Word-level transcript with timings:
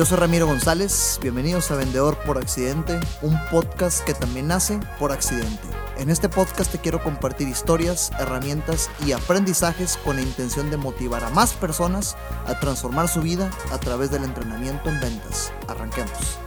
Yo 0.00 0.06
soy 0.06 0.16
Ramiro 0.16 0.46
González, 0.46 1.18
bienvenidos 1.20 1.70
a 1.70 1.76
Vendedor 1.76 2.16
por 2.24 2.38
Accidente, 2.38 2.98
un 3.20 3.38
podcast 3.50 4.02
que 4.02 4.14
también 4.14 4.48
nace 4.48 4.80
por 4.98 5.12
accidente. 5.12 5.60
En 5.98 6.08
este 6.08 6.30
podcast 6.30 6.72
te 6.72 6.78
quiero 6.78 7.02
compartir 7.02 7.46
historias, 7.48 8.10
herramientas 8.18 8.88
y 9.04 9.12
aprendizajes 9.12 9.98
con 9.98 10.16
la 10.16 10.22
intención 10.22 10.70
de 10.70 10.78
motivar 10.78 11.22
a 11.22 11.28
más 11.28 11.52
personas 11.52 12.16
a 12.46 12.58
transformar 12.58 13.08
su 13.08 13.20
vida 13.20 13.50
a 13.72 13.78
través 13.78 14.10
del 14.10 14.24
entrenamiento 14.24 14.88
en 14.88 15.00
ventas. 15.00 15.52
Arranquemos. 15.68 16.38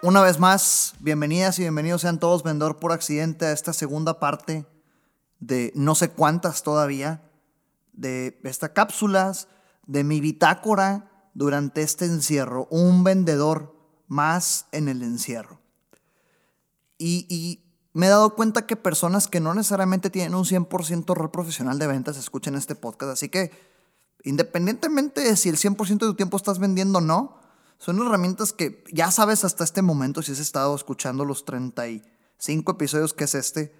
Una 0.00 0.22
vez 0.22 0.38
más, 0.38 0.94
bienvenidas 1.00 1.58
y 1.58 1.62
bienvenidos 1.64 2.00
sean 2.00 2.18
todos 2.18 2.42
Vendedor 2.42 2.78
por 2.78 2.92
Accidente 2.92 3.44
a 3.44 3.52
esta 3.52 3.74
segunda 3.74 4.20
parte 4.20 4.64
de 5.38 5.70
no 5.74 5.94
sé 5.94 6.08
cuántas 6.08 6.62
todavía, 6.62 7.30
de 7.92 8.40
estas 8.44 8.70
cápsulas, 8.70 9.48
de 9.86 10.02
mi 10.02 10.22
bitácora 10.22 11.11
durante 11.34 11.82
este 11.82 12.04
encierro, 12.04 12.66
un 12.70 13.04
vendedor 13.04 13.74
más 14.08 14.66
en 14.72 14.88
el 14.88 15.02
encierro. 15.02 15.60
Y, 16.98 17.58
me 17.94 18.06
he 18.06 18.08
dado 18.08 18.34
cuenta 18.34 18.66
que 18.66 18.74
personas 18.76 19.28
que 19.28 19.38
no 19.38 19.52
necesariamente 19.52 20.08
tienen 20.08 20.34
un 20.34 20.46
100% 20.46 21.14
rol 21.14 21.30
profesional 21.30 21.78
de 21.78 21.86
ventas 21.86 22.16
escuchan 22.16 22.54
este 22.54 22.74
podcast. 22.74 23.12
Así 23.12 23.28
que, 23.28 23.50
independientemente 24.24 25.20
de 25.20 25.36
si 25.36 25.50
el 25.50 25.58
100% 25.58 25.86
de 25.86 26.06
tu 26.06 26.14
tiempo 26.14 26.38
estás 26.38 26.58
vendiendo 26.58 27.00
o 27.00 27.02
no, 27.02 27.38
son 27.76 28.00
herramientas 28.00 28.54
que 28.54 28.82
ya 28.90 29.10
sabes 29.10 29.44
hasta 29.44 29.62
este 29.62 29.82
momento, 29.82 30.22
si 30.22 30.32
has 30.32 30.38
estado 30.38 30.74
escuchando 30.74 31.26
los 31.26 31.44
35 31.44 32.72
episodios 32.72 33.12
que 33.12 33.24
es 33.24 33.34
este, 33.34 33.74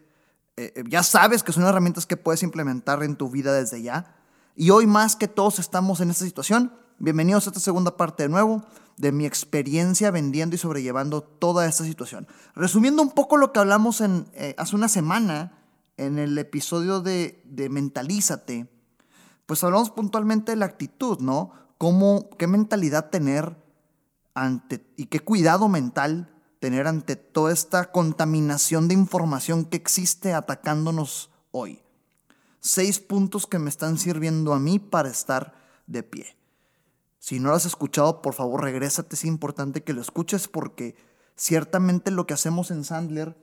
eh, 0.59 0.75
eh, 0.77 0.85
ya 0.89 1.03
sabes 1.03 1.43
que 1.43 1.53
son 1.53 1.65
herramientas 1.65 2.05
que 2.05 2.19
puedes 2.19 2.43
implementar 2.43 3.03
en 3.03 3.17
tu 3.17 3.31
vida 3.31 3.55
desde 3.55 3.81
ya. 3.81 4.17
Y 4.55 4.71
hoy 4.71 4.87
más 4.87 5.17
que 5.17 5.29
todos 5.29 5.59
estamos 5.59 6.01
en 6.01 6.11
esta 6.11 6.27
situación, 6.27 6.73
Bienvenidos 7.05 7.49
a 7.49 7.51
esta 7.51 7.59
segunda 7.59 7.97
parte 7.97 8.23
de 8.23 8.29
nuevo 8.29 8.63
de 8.97 9.11
mi 9.11 9.27
experiencia 9.27 10.13
vendiendo 10.13 10.55
y 10.55 10.59
sobrellevando 10.61 11.21
toda 11.21 11.67
esta 11.67 11.83
situación. 11.83 12.29
Resumiendo 12.55 13.03
un 13.03 13.11
poco 13.11 13.37
lo 13.39 13.53
que 13.53 13.59
hablamos 13.59 14.01
eh, 14.01 14.55
hace 14.57 14.77
una 14.77 14.87
semana 14.87 15.65
en 15.97 16.21
el 16.21 16.39
episodio 16.39 17.01
de, 17.01 17.43
de 17.45 17.69
Mentalízate, 17.71 18.69
pues 19.47 19.65
hablamos 19.65 19.91
puntualmente 19.91 20.53
de 20.53 20.57
la 20.59 20.67
actitud, 20.67 21.19
¿no? 21.19 21.51
Cómo, 21.77 22.31
qué 22.39 22.47
mentalidad 22.47 23.11
tener 23.11 23.57
ante 24.33 24.87
y 24.97 25.07
qué 25.07 25.19
cuidado 25.19 25.69
mental 25.69 26.33
tener 26.61 26.87
ante 26.87 27.17
toda 27.17 27.53
esta 27.53 27.91
contaminación 27.91 28.87
de 28.87 28.95
información 28.95 29.65
que 29.65 29.77
existe 29.77 30.35
atacándonos 30.35 31.31
hoy. 31.51 31.83
Seis 32.61 33.01
puntos 33.01 33.49
que 33.49 33.59
me 33.59 33.71
están 33.71 33.99
sirviendo 33.99 34.53
a 34.53 34.61
mí 34.61 34.79
para 34.79 35.09
estar 35.09 35.53
de 35.89 36.05
pie. 36.05 36.37
Si 37.23 37.39
no 37.39 37.51
lo 37.51 37.55
has 37.55 37.67
escuchado, 37.67 38.21
por 38.21 38.35
favor, 38.35 38.63
regrésate. 38.63 39.15
Es 39.15 39.25
importante 39.25 39.85
que 39.85 39.93
lo 39.93 40.01
escuches 40.01 40.49
porque 40.49 40.97
ciertamente 41.37 42.11
lo 42.11 42.27
que 42.27 42.35
hacemos 42.35 42.73
en 42.73 42.83
Sandler 42.83 43.37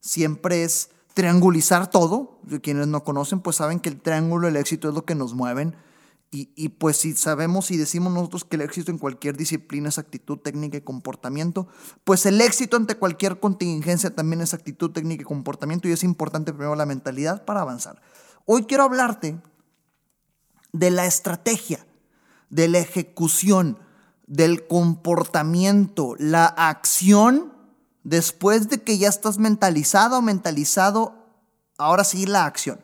siempre 0.00 0.64
es 0.64 0.90
triangulizar 1.14 1.90
todo. 1.90 2.40
Quienes 2.60 2.88
no 2.88 3.04
conocen, 3.04 3.38
pues 3.38 3.54
saben 3.54 3.78
que 3.78 3.88
el 3.88 4.00
triángulo 4.00 4.48
del 4.48 4.56
éxito 4.56 4.88
es 4.88 4.96
lo 4.96 5.04
que 5.04 5.14
nos 5.14 5.34
mueven. 5.34 5.76
Y, 6.32 6.50
y, 6.56 6.70
pues 6.70 6.96
si 6.96 7.12
sabemos 7.12 7.70
y 7.70 7.76
decimos 7.76 8.12
nosotros 8.12 8.44
que 8.44 8.56
el 8.56 8.62
éxito 8.62 8.90
en 8.90 8.98
cualquier 8.98 9.36
disciplina 9.36 9.90
es 9.90 9.98
actitud, 9.98 10.38
técnica 10.38 10.78
y 10.78 10.80
comportamiento, 10.80 11.68
pues 12.02 12.26
el 12.26 12.40
éxito 12.40 12.76
ante 12.76 12.96
cualquier 12.96 13.38
contingencia 13.38 14.12
también 14.12 14.40
es 14.40 14.54
actitud, 14.54 14.90
técnica 14.90 15.22
y 15.22 15.24
comportamiento 15.24 15.86
y 15.86 15.92
es 15.92 16.02
importante 16.02 16.52
primero 16.52 16.74
la 16.74 16.84
mentalidad 16.84 17.44
para 17.44 17.60
avanzar. 17.60 18.02
Hoy 18.44 18.64
quiero 18.64 18.82
hablarte 18.82 19.40
de 20.72 20.90
la 20.90 21.06
estrategia 21.06 21.86
de 22.50 22.68
la 22.68 22.80
ejecución, 22.80 23.78
del 24.26 24.66
comportamiento, 24.66 26.14
la 26.18 26.46
acción, 26.46 27.52
después 28.04 28.68
de 28.68 28.82
que 28.82 28.98
ya 28.98 29.08
estás 29.08 29.38
mentalizado 29.38 30.18
o 30.18 30.22
mentalizado, 30.22 31.14
ahora 31.78 32.04
sí 32.04 32.26
la 32.26 32.44
acción. 32.44 32.80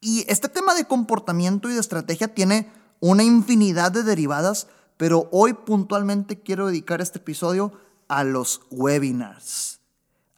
Y 0.00 0.24
este 0.28 0.48
tema 0.48 0.74
de 0.74 0.84
comportamiento 0.84 1.70
y 1.70 1.74
de 1.74 1.80
estrategia 1.80 2.34
tiene 2.34 2.70
una 3.00 3.22
infinidad 3.22 3.90
de 3.92 4.02
derivadas, 4.02 4.68
pero 4.96 5.28
hoy 5.32 5.54
puntualmente 5.54 6.40
quiero 6.40 6.66
dedicar 6.66 7.00
este 7.00 7.18
episodio 7.18 7.72
a 8.08 8.24
los 8.24 8.62
webinars, 8.70 9.80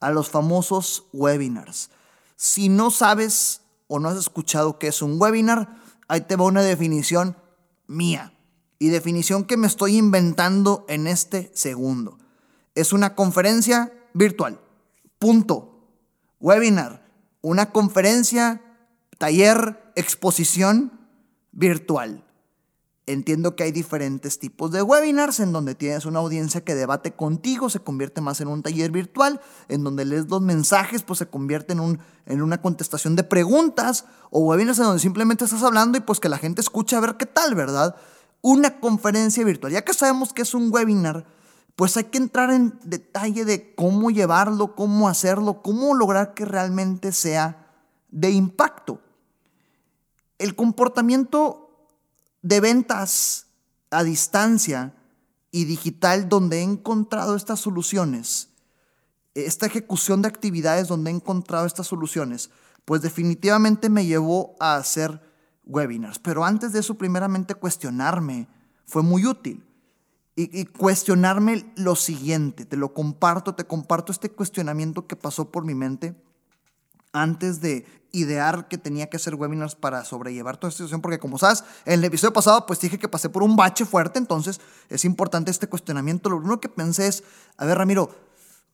a 0.01 0.11
los 0.11 0.29
famosos 0.29 1.05
webinars. 1.13 1.91
Si 2.37 2.69
no 2.69 2.91
sabes 2.91 3.63
o 3.89 3.99
no 3.99 4.09
has 4.09 4.17
escuchado 4.17 4.79
qué 4.79 4.89
es 4.89 5.03
un 5.03 5.21
webinar, 5.21 5.77
ahí 6.09 6.23
te 6.23 6.37
va 6.37 6.45
una 6.45 6.63
definición 6.63 7.37
mía 7.87 8.33
y 8.81 8.89
definición 8.89 9.45
que 9.45 9.59
me 9.59 9.67
estoy 9.69 9.99
inventando 9.99 10.87
en 10.89 11.07
este 11.07 11.53
segundo. 11.55 12.19
Es 12.75 12.93
una 12.93 13.15
conferencia 13.15 13.93
virtual. 14.15 14.59
Punto. 15.19 15.87
Webinar. 16.41 17.07
Una 17.43 17.73
conferencia, 17.73 18.63
taller, 19.19 19.93
exposición 19.97 20.99
virtual. 21.53 22.25
Entiendo 23.05 23.55
que 23.55 23.65
hay 23.65 23.73
diferentes 23.73 24.39
tipos 24.39 24.71
de 24.71 24.81
webinars 24.81 25.41
en 25.41 25.53
donde 25.53 25.75
tienes 25.75 26.07
una 26.07 26.21
audiencia 26.21 26.63
que 26.63 26.75
debate 26.75 27.13
contigo, 27.13 27.69
se 27.69 27.81
convierte 27.81 28.23
más 28.23 28.41
en 28.41 28.49
un 28.49 28.63
taller 28.63 28.93
virtual, 28.93 29.43
en 29.69 29.85
donde 29.85 30.07
lees 30.07 30.27
dos 30.27 30.41
mensajes, 30.41 31.03
pues 31.03 31.19
se 31.19 31.27
convierte 31.27 31.75
en, 31.75 31.81
un, 31.81 31.99
en 32.25 32.41
una 32.41 32.63
contestación 32.63 33.17
de 33.17 33.25
preguntas, 33.25 34.07
o 34.31 34.41
webinars 34.41 34.79
en 34.79 34.85
donde 34.85 35.01
simplemente 35.01 35.45
estás 35.45 35.65
hablando 35.65 35.99
y 35.99 36.01
pues 36.01 36.19
que 36.19 36.31
la 36.31 36.39
gente 36.39 36.63
escucha 36.63 36.97
a 36.97 37.01
ver 37.01 37.17
qué 37.17 37.27
tal, 37.27 37.55
¿verdad? 37.55 37.97
Una 38.43 38.81
conferencia 38.81 39.45
virtual. 39.45 39.73
Ya 39.73 39.85
que 39.85 39.95
sabemos 39.95 40.33
que 40.33 40.43
es 40.43 40.55
un 40.55 40.73
webinar, 40.73 41.27
pues 41.77 41.97
hay 41.97 42.05
que 42.05 42.19
entrar 42.19 42.51
en 42.51 42.79
detalle 42.85 43.45
de 43.45 43.75
cómo 43.75 44.11
llevarlo, 44.11 44.75
cómo 44.75 45.09
hacerlo, 45.09 45.63
cómo 45.63 45.95
lograr 45.95 46.35
que 46.35 46.45
realmente 46.45 47.13
sea 47.13 47.67
de 48.11 48.31
impacto. 48.31 49.01
El 50.39 50.55
comportamiento 50.55 51.89
de 52.43 52.61
ventas 52.61 53.47
a 53.91 54.03
distancia 54.05 54.95
y 55.51 55.65
digital 55.65 56.29
donde 56.29 56.59
he 56.59 56.63
encontrado 56.63 57.35
estas 57.35 57.61
soluciones, 57.61 58.49
esta 59.35 59.67
ejecución 59.67 60.23
de 60.23 60.29
actividades 60.29 60.89
donde 60.89 61.11
he 61.11 61.15
encontrado 61.15 61.67
estas 61.67 61.87
soluciones, 61.87 62.51
pues 62.85 63.03
definitivamente 63.03 63.89
me 63.89 64.07
llevó 64.07 64.57
a 64.61 64.77
hacer 64.77 65.30
webinars. 65.65 66.19
Pero 66.19 66.45
antes 66.45 66.73
de 66.73 66.81
eso, 66.81 66.95
primeramente 66.95 67.55
cuestionarme 67.55 68.49
fue 68.87 69.03
muy 69.03 69.27
útil. 69.27 69.65
Y, 70.37 70.65
cuestionarme 70.65 71.71
lo 71.77 71.97
siguiente, 71.97 72.65
te 72.65 72.79
lo 72.79 72.95
comparto, 72.95 73.55
te 73.55 73.65
comparto 73.65 74.11
este 74.11 74.31
cuestionamiento 74.31 75.07
que 75.07 75.15
pasó 75.15 75.51
por 75.51 75.67
mi 75.67 75.75
mente 75.75 76.15
antes 77.13 77.61
de 77.61 77.85
idear 78.13 78.69
que 78.69 78.79
tenía 78.79 79.11
que 79.11 79.17
hacer 79.17 79.35
webinars 79.35 79.75
para 79.75 80.05
sobrellevar 80.05 80.57
toda 80.57 80.71
esta 80.71 80.79
situación, 80.79 81.03
porque 81.03 81.19
como 81.19 81.37
sabes, 81.37 81.65
en 81.85 81.95
el 81.95 82.05
episodio 82.05 82.33
pasado 82.33 82.65
pues 82.65 82.81
dije 82.81 82.99
que 82.99 83.09
pasé 83.09 83.29
por 83.29 83.43
un 83.43 83.57
bache 83.57 83.85
fuerte, 83.85 84.19
entonces 84.19 84.61
es 84.89 85.05
importante 85.05 85.51
este 85.51 85.69
cuestionamiento. 85.69 86.31
Lo 86.31 86.39
primero 86.39 86.61
que 86.61 86.69
pensé 86.69 87.09
es, 87.09 87.23
a 87.59 87.67
ver 87.67 87.77
Ramiro, 87.77 88.11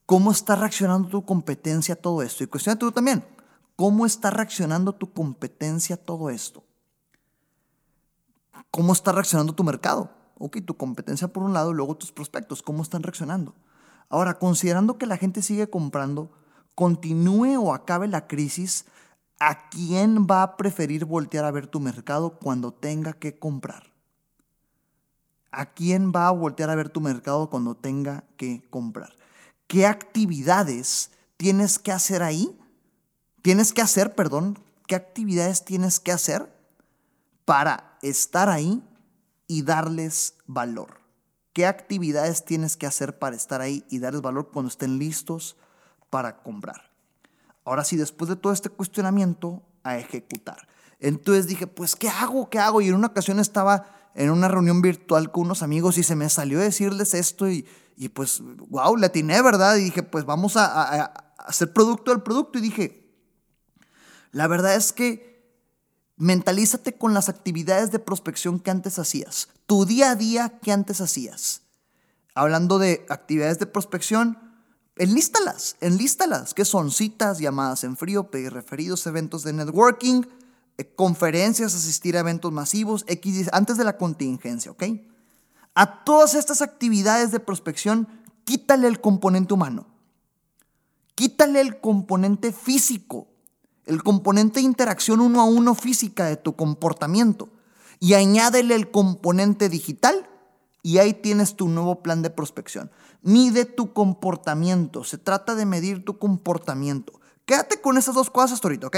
¿cómo 0.04 0.30
está 0.30 0.56
reaccionando 0.56 1.08
tu 1.08 1.24
competencia 1.24 1.94
a 1.94 1.98
todo 1.98 2.22
esto? 2.22 2.44
Y 2.44 2.46
cuestiona 2.46 2.78
tú 2.78 2.92
también, 2.92 3.24
¿cómo 3.74 4.06
está 4.06 4.30
reaccionando 4.30 4.94
tu 4.94 5.12
competencia 5.12 5.96
a 5.96 5.98
todo 5.98 6.30
esto? 6.30 6.65
¿Cómo 8.70 8.92
está 8.92 9.12
reaccionando 9.12 9.54
tu 9.54 9.64
mercado? 9.64 10.10
Ok, 10.38 10.58
tu 10.64 10.76
competencia 10.76 11.28
por 11.28 11.42
un 11.42 11.52
lado 11.52 11.72
luego 11.72 11.96
tus 11.96 12.12
prospectos, 12.12 12.62
¿cómo 12.62 12.82
están 12.82 13.02
reaccionando? 13.02 13.54
Ahora, 14.08 14.38
considerando 14.38 14.98
que 14.98 15.06
la 15.06 15.16
gente 15.16 15.42
sigue 15.42 15.68
comprando, 15.68 16.30
continúe 16.74 17.56
o 17.58 17.74
acabe 17.74 18.06
la 18.06 18.26
crisis, 18.26 18.84
¿a 19.40 19.68
quién 19.68 20.26
va 20.30 20.42
a 20.42 20.56
preferir 20.56 21.04
voltear 21.04 21.44
a 21.44 21.50
ver 21.50 21.66
tu 21.66 21.80
mercado 21.80 22.38
cuando 22.38 22.72
tenga 22.72 23.14
que 23.14 23.38
comprar? 23.38 23.92
¿A 25.50 25.72
quién 25.72 26.12
va 26.14 26.28
a 26.28 26.32
voltear 26.32 26.70
a 26.70 26.74
ver 26.74 26.90
tu 26.90 27.00
mercado 27.00 27.48
cuando 27.48 27.74
tenga 27.74 28.24
que 28.36 28.66
comprar? 28.68 29.16
¿Qué 29.66 29.86
actividades 29.86 31.10
tienes 31.36 31.78
que 31.78 31.92
hacer 31.92 32.22
ahí? 32.22 32.56
Tienes 33.42 33.72
que 33.72 33.80
hacer, 33.80 34.14
perdón, 34.14 34.58
¿qué 34.86 34.94
actividades 34.94 35.64
tienes 35.64 35.98
que 35.98 36.12
hacer 36.12 36.54
para 37.44 37.95
estar 38.08 38.48
ahí 38.48 38.82
y 39.46 39.62
darles 39.62 40.38
valor. 40.46 41.00
¿Qué 41.52 41.66
actividades 41.66 42.44
tienes 42.44 42.76
que 42.76 42.86
hacer 42.86 43.18
para 43.18 43.36
estar 43.36 43.60
ahí 43.60 43.84
y 43.88 43.98
darles 43.98 44.22
valor 44.22 44.50
cuando 44.52 44.68
estén 44.68 44.98
listos 44.98 45.56
para 46.10 46.42
comprar? 46.42 46.92
Ahora 47.64 47.84
sí, 47.84 47.96
después 47.96 48.28
de 48.28 48.36
todo 48.36 48.52
este 48.52 48.68
cuestionamiento, 48.68 49.62
a 49.82 49.98
ejecutar. 49.98 50.68
Entonces 50.98 51.46
dije, 51.46 51.66
pues, 51.66 51.96
¿qué 51.96 52.08
hago? 52.08 52.50
¿Qué 52.50 52.58
hago? 52.58 52.80
Y 52.80 52.88
en 52.88 52.94
una 52.94 53.08
ocasión 53.08 53.38
estaba 53.38 54.10
en 54.14 54.30
una 54.30 54.48
reunión 54.48 54.82
virtual 54.82 55.30
con 55.30 55.44
unos 55.44 55.62
amigos 55.62 55.98
y 55.98 56.02
se 56.02 56.16
me 56.16 56.28
salió 56.28 56.58
decirles 56.58 57.14
esto 57.14 57.48
y, 57.48 57.66
y 57.96 58.08
pues, 58.08 58.40
wow, 58.68 58.96
le 58.96 59.06
atiné, 59.06 59.40
¿verdad? 59.42 59.76
Y 59.76 59.84
dije, 59.84 60.02
pues 60.02 60.24
vamos 60.24 60.56
a, 60.56 60.66
a 60.66 61.04
hacer 61.38 61.72
producto 61.72 62.10
del 62.10 62.22
producto. 62.22 62.58
Y 62.58 62.62
dije, 62.62 63.14
la 64.32 64.46
verdad 64.48 64.74
es 64.74 64.92
que 64.92 65.35
Mentalízate 66.18 66.96
con 66.96 67.12
las 67.12 67.28
actividades 67.28 67.92
de 67.92 67.98
prospección 67.98 68.58
que 68.58 68.70
antes 68.70 68.98
hacías, 68.98 69.48
tu 69.66 69.84
día 69.84 70.12
a 70.12 70.16
día 70.16 70.58
que 70.62 70.72
antes 70.72 71.00
hacías. 71.00 71.62
hablando 72.34 72.78
de 72.78 73.06
actividades 73.08 73.58
de 73.58 73.64
prospección, 73.64 74.38
enlístalas, 74.96 75.76
enlístalas, 75.80 76.52
que 76.52 76.66
son 76.66 76.90
citas, 76.90 77.38
llamadas 77.38 77.82
en 77.82 77.96
frío, 77.96 78.30
pedir 78.30 78.52
referidos, 78.52 79.06
eventos 79.06 79.42
de 79.42 79.54
networking, 79.54 80.22
eh, 80.76 80.94
conferencias, 80.94 81.74
asistir 81.74 82.14
a 82.16 82.20
eventos 82.20 82.52
masivos, 82.52 83.04
X, 83.08 83.48
antes 83.52 83.78
de 83.78 83.84
la 83.84 83.96
contingencia, 83.96 84.70
¿ok? 84.70 84.84
A 85.74 86.04
todas 86.04 86.34
estas 86.34 86.60
actividades 86.60 87.30
de 87.30 87.40
prospección, 87.40 88.06
quítale 88.44 88.86
el 88.86 89.00
componente 89.00 89.54
humano. 89.54 89.86
Quítale 91.14 91.62
el 91.62 91.80
componente 91.80 92.52
físico, 92.52 93.28
el 93.86 94.02
componente 94.02 94.60
de 94.60 94.66
interacción 94.66 95.20
uno 95.20 95.40
a 95.40 95.44
uno 95.44 95.74
física 95.74 96.26
de 96.26 96.36
tu 96.36 96.56
comportamiento 96.56 97.48
y 98.00 98.14
añádele 98.14 98.74
el 98.74 98.90
componente 98.90 99.68
digital 99.68 100.28
y 100.82 100.98
ahí 100.98 101.14
tienes 101.14 101.56
tu 101.56 101.68
nuevo 101.68 102.02
plan 102.02 102.22
de 102.22 102.30
prospección. 102.30 102.90
Mide 103.22 103.64
tu 103.64 103.92
comportamiento, 103.92 105.02
se 105.04 105.18
trata 105.18 105.54
de 105.54 105.66
medir 105.66 106.04
tu 106.04 106.18
comportamiento. 106.18 107.20
Quédate 107.44 107.80
con 107.80 107.96
esas 107.96 108.14
dos 108.14 108.30
cosas 108.30 108.52
hasta 108.52 108.68
ahorita, 108.68 108.88
¿ok? 108.88 108.96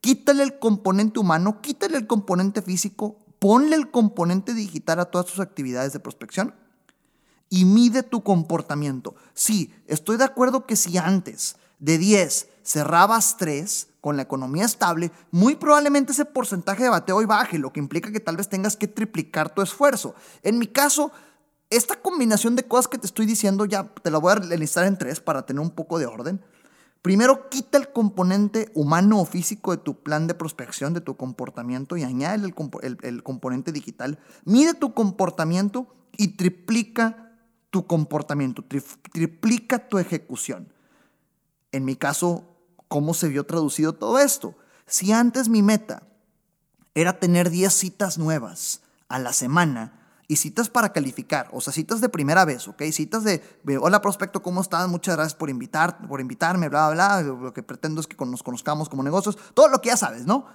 Quítale 0.00 0.42
el 0.42 0.58
componente 0.58 1.20
humano, 1.20 1.60
quítale 1.62 1.96
el 1.96 2.06
componente 2.06 2.60
físico, 2.60 3.18
ponle 3.38 3.76
el 3.76 3.90
componente 3.90 4.52
digital 4.52 5.00
a 5.00 5.06
todas 5.06 5.26
tus 5.26 5.40
actividades 5.40 5.92
de 5.92 6.00
prospección 6.00 6.54
y 7.48 7.64
mide 7.64 8.02
tu 8.02 8.22
comportamiento. 8.22 9.14
Sí, 9.32 9.74
estoy 9.86 10.16
de 10.16 10.24
acuerdo 10.24 10.66
que 10.66 10.76
si 10.76 10.98
antes 10.98 11.56
de 11.84 11.98
10 11.98 12.48
cerrabas 12.62 13.36
3 13.36 13.88
con 14.00 14.16
la 14.16 14.22
economía 14.22 14.64
estable, 14.64 15.10
muy 15.30 15.54
probablemente 15.54 16.12
ese 16.12 16.24
porcentaje 16.24 16.82
de 16.82 16.88
bateo 16.88 17.16
hoy 17.16 17.26
baje, 17.26 17.58
lo 17.58 17.72
que 17.72 17.80
implica 17.80 18.10
que 18.10 18.20
tal 18.20 18.38
vez 18.38 18.48
tengas 18.48 18.76
que 18.76 18.88
triplicar 18.88 19.52
tu 19.52 19.60
esfuerzo. 19.60 20.14
En 20.42 20.58
mi 20.58 20.66
caso, 20.66 21.12
esta 21.68 22.00
combinación 22.00 22.56
de 22.56 22.64
cosas 22.64 22.88
que 22.88 22.96
te 22.96 23.06
estoy 23.06 23.26
diciendo, 23.26 23.66
ya 23.66 23.84
te 24.02 24.10
la 24.10 24.18
voy 24.18 24.32
a 24.32 24.36
listar 24.36 24.86
en 24.86 24.96
tres 24.96 25.20
para 25.20 25.44
tener 25.44 25.60
un 25.60 25.70
poco 25.70 25.98
de 25.98 26.06
orden. 26.06 26.40
Primero, 27.02 27.50
quita 27.50 27.76
el 27.76 27.92
componente 27.92 28.70
humano 28.74 29.20
o 29.20 29.26
físico 29.26 29.72
de 29.72 29.82
tu 29.82 30.02
plan 30.02 30.26
de 30.26 30.34
prospección, 30.34 30.94
de 30.94 31.02
tu 31.02 31.18
comportamiento 31.18 31.98
y 31.98 32.02
añade 32.02 32.46
el 33.02 33.22
componente 33.22 33.72
digital. 33.72 34.18
Mide 34.46 34.72
tu 34.72 34.94
comportamiento 34.94 35.86
y 36.16 36.28
triplica 36.28 37.32
tu 37.68 37.86
comportamiento, 37.86 38.64
triplica 39.12 39.88
tu 39.88 39.98
ejecución. 39.98 40.72
En 41.74 41.84
mi 41.84 41.96
caso, 41.96 42.44
¿cómo 42.86 43.14
se 43.14 43.28
vio 43.28 43.44
traducido 43.44 43.94
todo 43.94 44.20
esto? 44.20 44.54
Si 44.86 45.10
antes 45.10 45.48
mi 45.48 45.60
meta 45.60 46.04
era 46.94 47.18
tener 47.18 47.50
10 47.50 47.72
citas 47.72 48.16
nuevas 48.16 48.82
a 49.08 49.18
la 49.18 49.32
semana, 49.32 50.04
y 50.26 50.36
citas 50.36 50.70
para 50.70 50.92
calificar, 50.92 51.50
o 51.52 51.60
sea, 51.60 51.72
citas 51.72 52.00
de 52.00 52.08
primera 52.08 52.44
vez, 52.44 52.66
¿ok? 52.66 52.82
Citas 52.92 53.24
de, 53.24 53.42
hola 53.80 54.00
prospecto, 54.00 54.42
¿cómo 54.42 54.62
estás? 54.62 54.88
Muchas 54.88 55.16
gracias 55.16 55.34
por, 55.34 55.50
invitar, 55.50 56.06
por 56.06 56.20
invitarme, 56.20 56.68
bla, 56.68 56.90
bla, 56.90 57.20
bla, 57.20 57.32
lo 57.34 57.52
que 57.52 57.62
pretendo 57.62 58.00
es 58.00 58.06
que 58.06 58.16
nos 58.24 58.42
conozcamos 58.42 58.88
como 58.88 59.02
negocios, 59.02 59.36
todo 59.52 59.68
lo 59.68 59.80
que 59.82 59.90
ya 59.90 59.96
sabes, 59.96 60.24
¿no? 60.24 60.46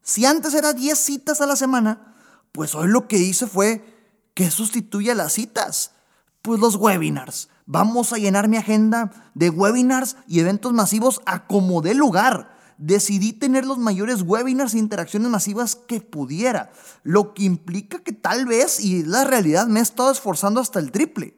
Si 0.00 0.24
antes 0.24 0.54
era 0.54 0.72
10 0.72 0.98
citas 0.98 1.40
a 1.40 1.46
la 1.46 1.56
semana, 1.56 2.14
pues 2.52 2.74
hoy 2.74 2.88
lo 2.88 3.06
que 3.06 3.18
hice 3.18 3.46
fue 3.46 3.84
que 4.32 4.50
sustituya 4.50 5.14
las 5.14 5.34
citas 5.34 5.92
pues 6.40 6.60
los 6.60 6.76
webinars. 6.76 7.48
Vamos 7.70 8.14
a 8.14 8.16
llenar 8.16 8.48
mi 8.48 8.56
agenda 8.56 9.12
de 9.34 9.50
webinars 9.50 10.16
y 10.26 10.40
eventos 10.40 10.72
masivos 10.72 11.20
a 11.26 11.46
como 11.46 11.82
dé 11.82 11.92
lugar. 11.92 12.56
Decidí 12.78 13.34
tener 13.34 13.66
los 13.66 13.76
mayores 13.76 14.22
webinars 14.22 14.72
e 14.72 14.78
interacciones 14.78 15.28
masivas 15.28 15.76
que 15.76 16.00
pudiera, 16.00 16.72
lo 17.02 17.34
que 17.34 17.42
implica 17.42 17.98
que 17.98 18.12
tal 18.12 18.46
vez, 18.46 18.80
y 18.80 19.02
la 19.02 19.24
realidad, 19.24 19.66
me 19.66 19.80
he 19.80 19.82
estado 19.82 20.10
esforzando 20.10 20.62
hasta 20.62 20.78
el 20.78 20.90
triple. 20.92 21.34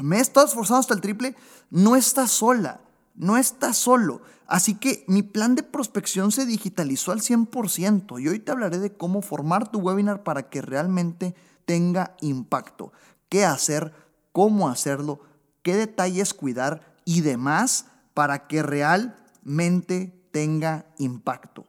Me 0.00 0.16
he 0.16 0.20
estado 0.20 0.46
esforzando 0.46 0.80
hasta 0.80 0.94
el 0.94 1.00
triple. 1.00 1.36
No 1.70 1.94
está 1.94 2.26
sola, 2.26 2.80
no 3.14 3.36
está 3.36 3.72
solo. 3.72 4.22
Así 4.48 4.74
que 4.74 5.04
mi 5.06 5.22
plan 5.22 5.54
de 5.54 5.62
prospección 5.62 6.32
se 6.32 6.44
digitalizó 6.44 7.12
al 7.12 7.20
100% 7.20 8.20
y 8.20 8.26
hoy 8.26 8.40
te 8.40 8.50
hablaré 8.50 8.80
de 8.80 8.96
cómo 8.96 9.22
formar 9.22 9.70
tu 9.70 9.78
webinar 9.78 10.24
para 10.24 10.50
que 10.50 10.60
realmente 10.60 11.36
tenga 11.66 12.16
impacto. 12.20 12.92
¿Qué 13.28 13.44
hacer? 13.44 13.92
cómo 14.36 14.68
hacerlo, 14.68 15.20
qué 15.66 15.74
detalles 15.74 16.32
cuidar 16.32 16.94
y 17.04 17.22
demás 17.22 17.86
para 18.14 18.46
que 18.46 18.62
realmente 18.62 20.16
tenga 20.30 20.86
impacto. 20.96 21.66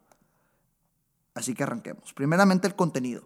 Así 1.33 1.55
que 1.55 1.63
arranquemos. 1.63 2.13
Primeramente 2.13 2.67
el 2.67 2.75
contenido. 2.75 3.23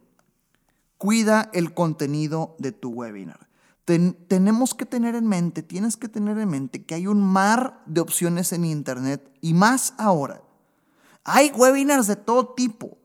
Cuida 0.97 1.50
el 1.51 1.73
contenido 1.73 2.56
de 2.57 2.71
tu 2.71 2.91
webinar. 2.91 3.50
tenemos 3.83 4.73
que 4.73 4.85
tener 4.85 5.15
en 5.15 5.27
mente, 5.27 5.62
tienes 5.62 5.97
que 5.97 6.07
tener 6.07 6.38
en 6.38 6.47
mente 6.47 6.85
que 6.85 6.95
hay 6.95 7.06
un 7.06 7.21
mar 7.21 7.83
de 7.85 8.00
opciones 8.00 8.53
en 8.53 8.63
Internet 8.63 9.29
y 9.41 9.53
más 9.53 9.94
ahora. 9.97 10.41
Hay 11.25 11.51
webinars 11.51 12.07
de 12.07 12.15
todo 12.15 12.53
tipo. 12.53 12.97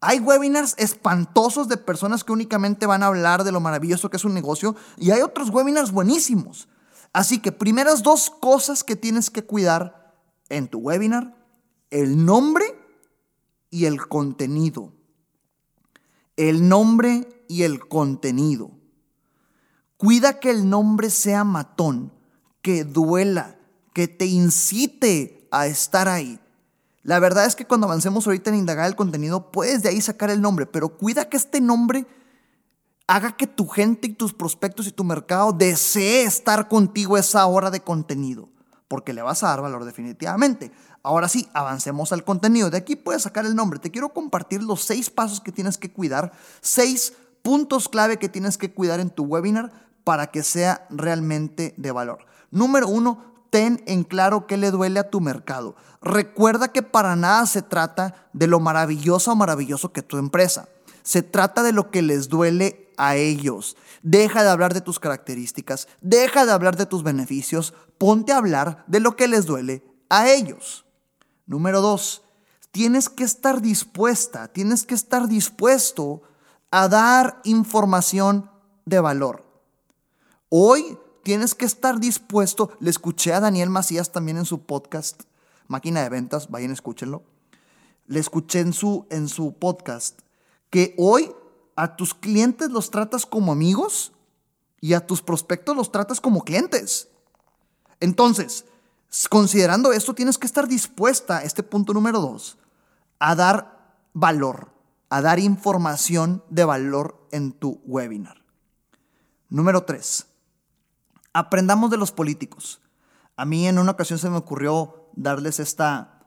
Hay 0.00 0.20
webinars 0.20 0.74
espantosos 0.78 1.68
de 1.68 1.76
personas 1.76 2.24
que 2.24 2.32
únicamente 2.32 2.86
van 2.86 3.02
a 3.02 3.08
hablar 3.08 3.44
de 3.44 3.52
lo 3.52 3.60
maravilloso 3.60 4.08
que 4.08 4.16
es 4.16 4.24
un 4.24 4.32
negocio 4.32 4.74
y 4.96 5.10
hay 5.10 5.20
otros 5.20 5.50
webinars 5.50 5.92
buenísimos. 5.92 6.66
Así 7.12 7.40
que 7.40 7.52
primeras 7.52 8.02
dos 8.02 8.30
cosas 8.30 8.84
que 8.84 8.96
tienes 8.96 9.30
que 9.30 9.44
cuidar 9.44 10.14
en 10.48 10.68
tu 10.68 10.78
webinar, 10.78 11.34
el 11.90 12.24
nombre 12.24 12.64
y 13.70 13.86
el 13.86 14.06
contenido. 14.06 14.92
El 16.36 16.68
nombre 16.68 17.44
y 17.48 17.64
el 17.64 17.86
contenido. 17.88 18.70
Cuida 19.96 20.40
que 20.40 20.50
el 20.50 20.68
nombre 20.70 21.10
sea 21.10 21.44
matón, 21.44 22.12
que 22.62 22.84
duela, 22.84 23.58
que 23.92 24.08
te 24.08 24.26
incite 24.26 25.48
a 25.50 25.66
estar 25.66 26.08
ahí. 26.08 26.40
La 27.02 27.18
verdad 27.18 27.46
es 27.46 27.56
que 27.56 27.66
cuando 27.66 27.86
avancemos 27.86 28.26
ahorita 28.26 28.50
en 28.50 28.56
indagar 28.56 28.86
el 28.86 28.96
contenido, 28.96 29.50
puedes 29.50 29.82
de 29.82 29.88
ahí 29.88 30.00
sacar 30.00 30.30
el 30.30 30.40
nombre, 30.40 30.66
pero 30.66 30.96
cuida 30.96 31.28
que 31.28 31.36
este 31.36 31.60
nombre 31.60 32.06
haga 33.10 33.32
que 33.32 33.48
tu 33.48 33.66
gente 33.66 34.06
y 34.06 34.12
tus 34.12 34.32
prospectos 34.32 34.86
y 34.86 34.92
tu 34.92 35.02
mercado 35.02 35.52
desee 35.52 36.22
estar 36.22 36.68
contigo 36.68 37.18
esa 37.18 37.44
hora 37.44 37.68
de 37.68 37.80
contenido, 37.80 38.48
porque 38.86 39.12
le 39.12 39.20
vas 39.20 39.42
a 39.42 39.48
dar 39.48 39.62
valor 39.62 39.84
definitivamente. 39.84 40.70
Ahora 41.02 41.28
sí, 41.28 41.48
avancemos 41.52 42.12
al 42.12 42.22
contenido. 42.22 42.70
De 42.70 42.76
aquí 42.76 42.94
puedes 42.94 43.22
sacar 43.22 43.46
el 43.46 43.56
nombre. 43.56 43.80
Te 43.80 43.90
quiero 43.90 44.10
compartir 44.10 44.62
los 44.62 44.82
seis 44.82 45.10
pasos 45.10 45.40
que 45.40 45.50
tienes 45.50 45.76
que 45.76 45.90
cuidar, 45.90 46.30
seis 46.60 47.14
puntos 47.42 47.88
clave 47.88 48.18
que 48.18 48.28
tienes 48.28 48.56
que 48.56 48.72
cuidar 48.72 49.00
en 49.00 49.10
tu 49.10 49.24
webinar 49.24 49.72
para 50.04 50.28
que 50.28 50.44
sea 50.44 50.86
realmente 50.88 51.74
de 51.76 51.90
valor. 51.90 52.26
Número 52.52 52.86
uno, 52.86 53.24
ten 53.50 53.82
en 53.88 54.04
claro 54.04 54.46
qué 54.46 54.56
le 54.56 54.70
duele 54.70 55.00
a 55.00 55.10
tu 55.10 55.20
mercado. 55.20 55.74
Recuerda 56.00 56.68
que 56.68 56.82
para 56.82 57.16
nada 57.16 57.44
se 57.46 57.62
trata 57.62 58.28
de 58.32 58.46
lo 58.46 58.60
maravilloso 58.60 59.32
o 59.32 59.36
maravilloso 59.36 59.92
que 59.92 60.02
tu 60.02 60.16
empresa. 60.16 60.68
Se 61.02 61.22
trata 61.22 61.64
de 61.64 61.72
lo 61.72 61.90
que 61.90 62.02
les 62.02 62.28
duele 62.28 62.89
a 63.00 63.16
ellos. 63.16 63.78
Deja 64.02 64.42
de 64.42 64.50
hablar 64.50 64.74
de 64.74 64.82
tus 64.82 65.00
características, 65.00 65.88
deja 66.02 66.44
de 66.44 66.52
hablar 66.52 66.76
de 66.76 66.84
tus 66.84 67.02
beneficios, 67.02 67.72
ponte 67.96 68.32
a 68.32 68.36
hablar 68.36 68.84
de 68.86 69.00
lo 69.00 69.16
que 69.16 69.26
les 69.26 69.46
duele 69.46 69.82
a 70.10 70.28
ellos. 70.28 70.84
Número 71.46 71.80
dos, 71.80 72.22
tienes 72.70 73.08
que 73.08 73.24
estar 73.24 73.62
dispuesta, 73.62 74.48
tienes 74.48 74.84
que 74.84 74.94
estar 74.94 75.28
dispuesto 75.28 76.22
a 76.70 76.88
dar 76.88 77.40
información 77.44 78.50
de 78.84 79.00
valor. 79.00 79.46
Hoy 80.50 80.98
tienes 81.22 81.54
que 81.54 81.64
estar 81.64 82.00
dispuesto. 82.00 82.70
Le 82.80 82.90
escuché 82.90 83.32
a 83.32 83.40
Daniel 83.40 83.70
Macías 83.70 84.12
también 84.12 84.36
en 84.36 84.44
su 84.44 84.66
podcast, 84.66 85.22
Máquina 85.68 86.02
de 86.02 86.10
Ventas, 86.10 86.50
vayan, 86.50 86.70
escúchenlo. 86.70 87.22
Le 88.06 88.20
escuché 88.20 88.60
en 88.60 88.74
su, 88.74 89.06
en 89.08 89.28
su 89.28 89.54
podcast 89.54 90.20
que 90.68 90.94
hoy 90.98 91.32
a 91.80 91.96
tus 91.96 92.12
clientes 92.12 92.70
los 92.70 92.90
tratas 92.90 93.24
como 93.24 93.52
amigos 93.52 94.12
y 94.82 94.92
a 94.92 95.06
tus 95.06 95.22
prospectos 95.22 95.74
los 95.74 95.90
tratas 95.90 96.20
como 96.20 96.44
clientes. 96.44 97.08
Entonces, 98.00 98.66
considerando 99.30 99.90
esto, 99.92 100.14
tienes 100.14 100.36
que 100.36 100.46
estar 100.46 100.68
dispuesta, 100.68 101.42
este 101.42 101.62
punto 101.62 101.94
número 101.94 102.20
dos, 102.20 102.58
a 103.18 103.34
dar 103.34 103.96
valor, 104.12 104.74
a 105.08 105.22
dar 105.22 105.38
información 105.38 106.44
de 106.50 106.66
valor 106.66 107.26
en 107.32 107.52
tu 107.52 107.80
webinar. 107.86 108.44
Número 109.48 109.84
tres, 109.84 110.26
Aprendamos 111.32 111.90
de 111.90 111.96
los 111.96 112.12
políticos. 112.12 112.80
A 113.36 113.44
mí 113.44 113.66
en 113.66 113.78
una 113.78 113.92
ocasión 113.92 114.18
se 114.18 114.28
me 114.28 114.36
ocurrió 114.36 115.08
darles 115.14 115.60
esta, 115.60 116.19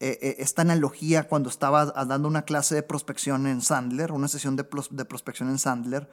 eh, 0.00 0.18
eh, 0.22 0.36
esta 0.38 0.62
analogía 0.62 1.24
cuando 1.24 1.50
estaba 1.50 1.86
dando 1.86 2.28
una 2.28 2.42
clase 2.42 2.76
de 2.76 2.84
prospección 2.84 3.48
en 3.48 3.60
Sandler, 3.60 4.12
una 4.12 4.28
sesión 4.28 4.54
de, 4.54 4.62
prospección 4.64 5.48
en 5.48 5.58
Sandler, 5.58 6.08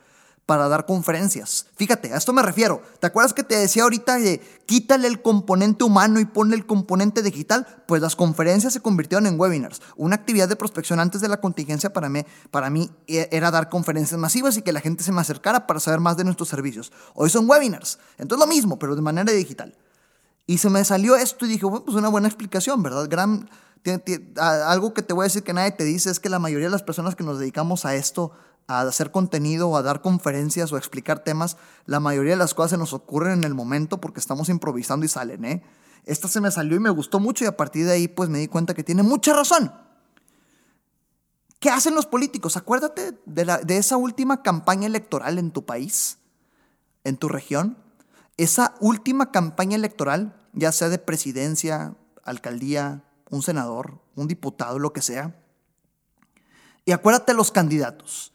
para 0.48 0.68
dar 0.68 0.88
conferencias. 0.88 1.68
Fíjate, 1.76 2.12
a 2.12 2.18
esto 2.18 2.34
me 2.34 2.42
refiero. 2.42 2.82
¿Te 3.00 3.06
acuerdas 3.08 3.34
que 3.34 3.44
te 3.44 3.56
decía 3.56 3.84
ahorita 3.84 4.18
de 4.18 4.42
quítale 4.66 5.08
el 5.08 5.22
componente 5.22 5.84
humano 5.84 6.20
y 6.20 6.26
ponle 6.26 6.56
el 6.56 6.66
componente 6.66 7.22
digital? 7.22 7.84
Pues 7.88 8.02
las 8.02 8.16
conferencias 8.16 8.74
se 8.74 8.80
convirtieron 8.80 9.28
en 9.28 9.40
webinars. 9.40 9.82
Una 9.96 10.16
actividad 10.16 10.50
de 10.50 10.56
prospección 10.56 11.00
antes 11.00 11.22
de 11.22 11.30
la 11.30 11.40
contingencia 11.40 11.94
para 11.94 12.10
mí, 12.10 12.26
para 12.50 12.72
mí 12.72 12.90
e, 13.06 13.28
era 13.32 13.52
dar 13.52 13.70
conferencias 13.70 14.20
masivas 14.20 14.58
y 14.58 14.64
que 14.64 14.74
la 14.74 14.82
gente 14.82 15.04
se 15.04 15.12
me 15.12 15.22
acercara 15.22 15.68
para 15.68 15.80
saber 15.80 16.00
más 16.00 16.18
de 16.18 16.24
nuestros 16.24 16.50
servicios. 16.50 16.92
Hoy 17.14 17.30
son 17.30 17.48
webinars. 17.48 18.00
Entonces 18.18 18.48
lo 18.48 18.52
mismo, 18.52 18.80
pero 18.80 18.96
de 18.96 19.02
manera 19.02 19.32
digital. 19.32 19.76
Y 20.48 20.60
se 20.60 20.70
me 20.70 20.84
salió 20.86 21.16
esto 21.16 21.46
y 21.46 21.50
dije, 21.50 21.66
bueno, 21.66 21.86
pues 21.86 21.98
una 21.98 22.10
buena 22.10 22.28
explicación, 22.28 22.84
¿verdad? 22.84 23.08
Gran, 23.10 23.50
algo 24.40 24.94
que 24.94 25.02
te 25.02 25.14
voy 25.14 25.24
a 25.24 25.28
decir 25.28 25.44
que 25.44 25.54
nadie 25.54 25.72
te 25.72 25.84
dice 25.84 26.10
es 26.10 26.20
que 26.20 26.30
la 26.30 26.40
mayoría 26.40 26.68
de 26.68 26.72
las 26.72 26.84
personas 26.84 27.16
que 27.16 27.24
nos 27.24 27.40
dedicamos 27.40 27.86
a 27.86 27.96
esto 27.96 28.32
a 28.68 28.82
hacer 28.82 29.12
contenido 29.12 29.70
o 29.70 29.78
a 29.78 29.84
dar 29.84 30.02
conferencias 30.02 30.72
o 30.72 30.76
a 30.76 30.80
explicar 30.80 31.20
temas, 31.20 31.58
la 31.86 32.00
mayoría 32.00 32.32
de 32.32 32.38
las 32.38 32.54
cosas 32.54 32.72
se 32.72 32.78
nos 32.78 32.94
ocurren 32.94 33.40
en 33.40 33.44
el 33.44 33.54
momento 33.54 34.02
porque 34.02 34.20
estamos 34.20 34.50
improvisando 34.50 35.06
y 35.06 35.10
salen, 35.10 35.46
¿eh? 35.46 35.64
Esta 36.06 36.28
se 36.28 36.42
me 36.42 36.52
salió 36.52 36.76
y 36.76 36.80
me 36.80 36.90
gustó 36.90 37.20
mucho 37.20 37.44
y 37.44 37.48
a 37.48 37.58
partir 37.58 37.86
de 37.86 37.94
ahí 37.94 38.08
pues 38.08 38.30
me 38.30 38.40
di 38.40 38.48
cuenta 38.48 38.74
que 38.74 38.84
tiene 38.84 39.04
mucha 39.04 39.34
razón. 39.34 39.74
¿Qué 41.60 41.70
hacen 41.70 41.96
los 41.96 42.06
políticos? 42.06 42.58
Acuérdate 42.58 43.18
de, 43.26 43.46
la, 43.46 43.58
de 43.58 43.78
esa 43.78 43.98
última 43.98 44.44
campaña 44.44 44.86
electoral 44.86 45.40
en 45.40 45.50
tu 45.52 45.66
país, 45.66 46.20
en 47.04 47.18
tu 47.18 47.28
región. 47.28 47.78
Esa 48.38 48.76
última 48.80 49.32
campaña 49.32 49.76
electoral, 49.76 50.36
ya 50.54 50.72
sea 50.72 50.90
de 50.90 50.98
presidencia, 50.98 51.96
alcaldía, 52.24 53.04
un 53.30 53.42
senador, 53.42 54.02
un 54.16 54.28
diputado, 54.28 54.80
lo 54.80 54.94
que 54.94 55.02
sea. 55.02 55.36
Y 56.84 56.92
acuérdate 56.92 57.34
los 57.34 57.52
candidatos. 57.52 58.34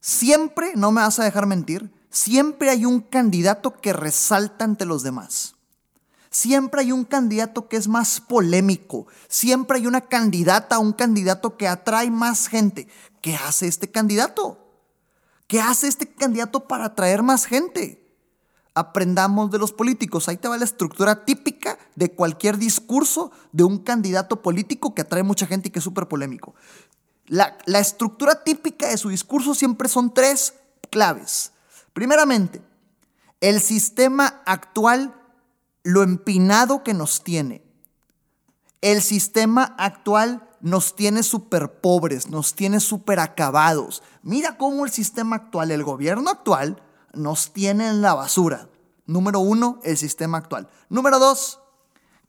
Siempre, 0.00 0.72
no 0.76 0.92
me 0.92 1.02
vas 1.02 1.18
a 1.18 1.24
dejar 1.24 1.46
mentir, 1.46 1.92
siempre 2.10 2.70
hay 2.70 2.84
un 2.84 3.00
candidato 3.00 3.80
que 3.80 3.92
resalta 3.92 4.64
ante 4.64 4.86
los 4.86 5.02
demás. 5.02 5.54
Siempre 6.30 6.80
hay 6.80 6.90
un 6.90 7.04
candidato 7.04 7.68
que 7.68 7.76
es 7.76 7.86
más 7.86 8.20
polémico. 8.20 9.06
Siempre 9.28 9.78
hay 9.78 9.86
una 9.86 10.00
candidata, 10.00 10.80
un 10.80 10.92
candidato 10.92 11.56
que 11.56 11.68
atrae 11.68 12.10
más 12.10 12.48
gente. 12.48 12.88
¿Qué 13.20 13.36
hace 13.36 13.68
este 13.68 13.88
candidato? 13.90 14.58
¿Qué 15.46 15.60
hace 15.60 15.86
este 15.86 16.12
candidato 16.12 16.66
para 16.66 16.86
atraer 16.86 17.22
más 17.22 17.46
gente? 17.46 18.03
Aprendamos 18.74 19.50
de 19.50 19.58
los 19.58 19.72
políticos. 19.72 20.28
Ahí 20.28 20.36
te 20.36 20.48
va 20.48 20.58
la 20.58 20.64
estructura 20.64 21.24
típica 21.24 21.78
de 21.94 22.12
cualquier 22.12 22.58
discurso 22.58 23.30
de 23.52 23.62
un 23.62 23.78
candidato 23.78 24.42
político 24.42 24.94
que 24.94 25.02
atrae 25.02 25.22
mucha 25.22 25.46
gente 25.46 25.68
y 25.68 25.70
que 25.70 25.78
es 25.78 25.84
súper 25.84 26.08
polémico. 26.08 26.54
La, 27.26 27.56
estructura 27.78 28.42
típica 28.42 28.88
de 28.88 28.98
su 28.98 29.08
discurso 29.08 29.54
siempre 29.54 29.88
son 29.88 30.12
tres 30.12 30.54
claves. 30.90 31.52
Primeramente, 31.92 32.60
el 33.40 33.60
sistema 33.60 34.42
actual, 34.44 35.14
lo 35.82 36.02
empinado 36.02 36.82
que 36.82 36.94
nos 36.94 37.22
tiene. 37.22 37.62
El 38.80 39.00
sistema 39.00 39.74
actual 39.78 40.48
nos 40.60 40.96
tiene 40.96 41.22
súper 41.22 41.80
pobres, 41.80 42.28
nos 42.28 42.54
tiene 42.54 42.80
súper 42.80 43.20
acabados. 43.20 44.02
Mira 44.22 44.58
cómo 44.58 44.84
el 44.84 44.90
sistema 44.90 45.36
actual, 45.36 45.70
el 45.70 45.84
gobierno 45.84 46.30
actual, 46.30 46.82
nos 47.16 47.52
tiene 47.52 47.88
en 47.88 48.02
la 48.02 48.14
basura. 48.14 48.68
Número 49.06 49.40
uno, 49.40 49.80
el 49.82 49.96
sistema 49.96 50.38
actual. 50.38 50.68
Número 50.88 51.18
dos, 51.18 51.60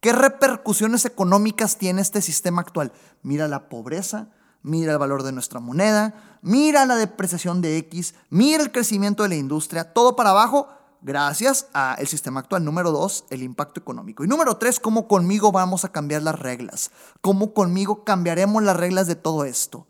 ¿qué 0.01 0.11
repercusiones 0.11 1.05
económicas 1.05 1.77
tiene 1.77 2.01
este 2.01 2.21
sistema 2.21 2.61
actual? 2.61 2.91
Mira 3.23 3.47
la 3.47 3.69
pobreza, 3.69 4.29
mira 4.61 4.93
el 4.93 4.97
valor 4.97 5.23
de 5.23 5.31
nuestra 5.31 5.59
moneda, 5.59 6.39
mira 6.41 6.85
la 6.85 6.95
depreciación 6.95 7.61
de 7.61 7.77
X, 7.77 8.15
mira 8.29 8.63
el 8.63 8.71
crecimiento 8.71 9.23
de 9.23 9.29
la 9.29 9.35
industria, 9.35 9.93
todo 9.93 10.15
para 10.15 10.31
abajo 10.31 10.67
gracias 11.01 11.67
al 11.71 12.07
sistema 12.07 12.41
actual. 12.41 12.65
Número 12.65 12.91
dos, 12.91 13.25
el 13.29 13.43
impacto 13.43 13.79
económico. 13.79 14.23
Y 14.23 14.27
número 14.27 14.57
tres, 14.57 14.79
cómo 14.79 15.07
conmigo 15.07 15.51
vamos 15.51 15.85
a 15.85 15.91
cambiar 15.91 16.23
las 16.23 16.37
reglas, 16.37 16.91
cómo 17.21 17.53
conmigo 17.53 18.03
cambiaremos 18.03 18.63
las 18.63 18.75
reglas 18.75 19.07
de 19.07 19.15
todo 19.15 19.45
esto. 19.45 19.87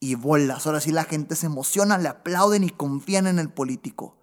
Y 0.00 0.14
bolas, 0.14 0.66
ahora 0.66 0.80
sí 0.80 0.92
la 0.92 1.04
gente 1.04 1.36
se 1.36 1.46
emociona, 1.46 1.98
le 1.98 2.08
aplauden 2.08 2.64
y 2.64 2.70
confían 2.70 3.26
en 3.26 3.38
el 3.38 3.50
político. 3.50 4.16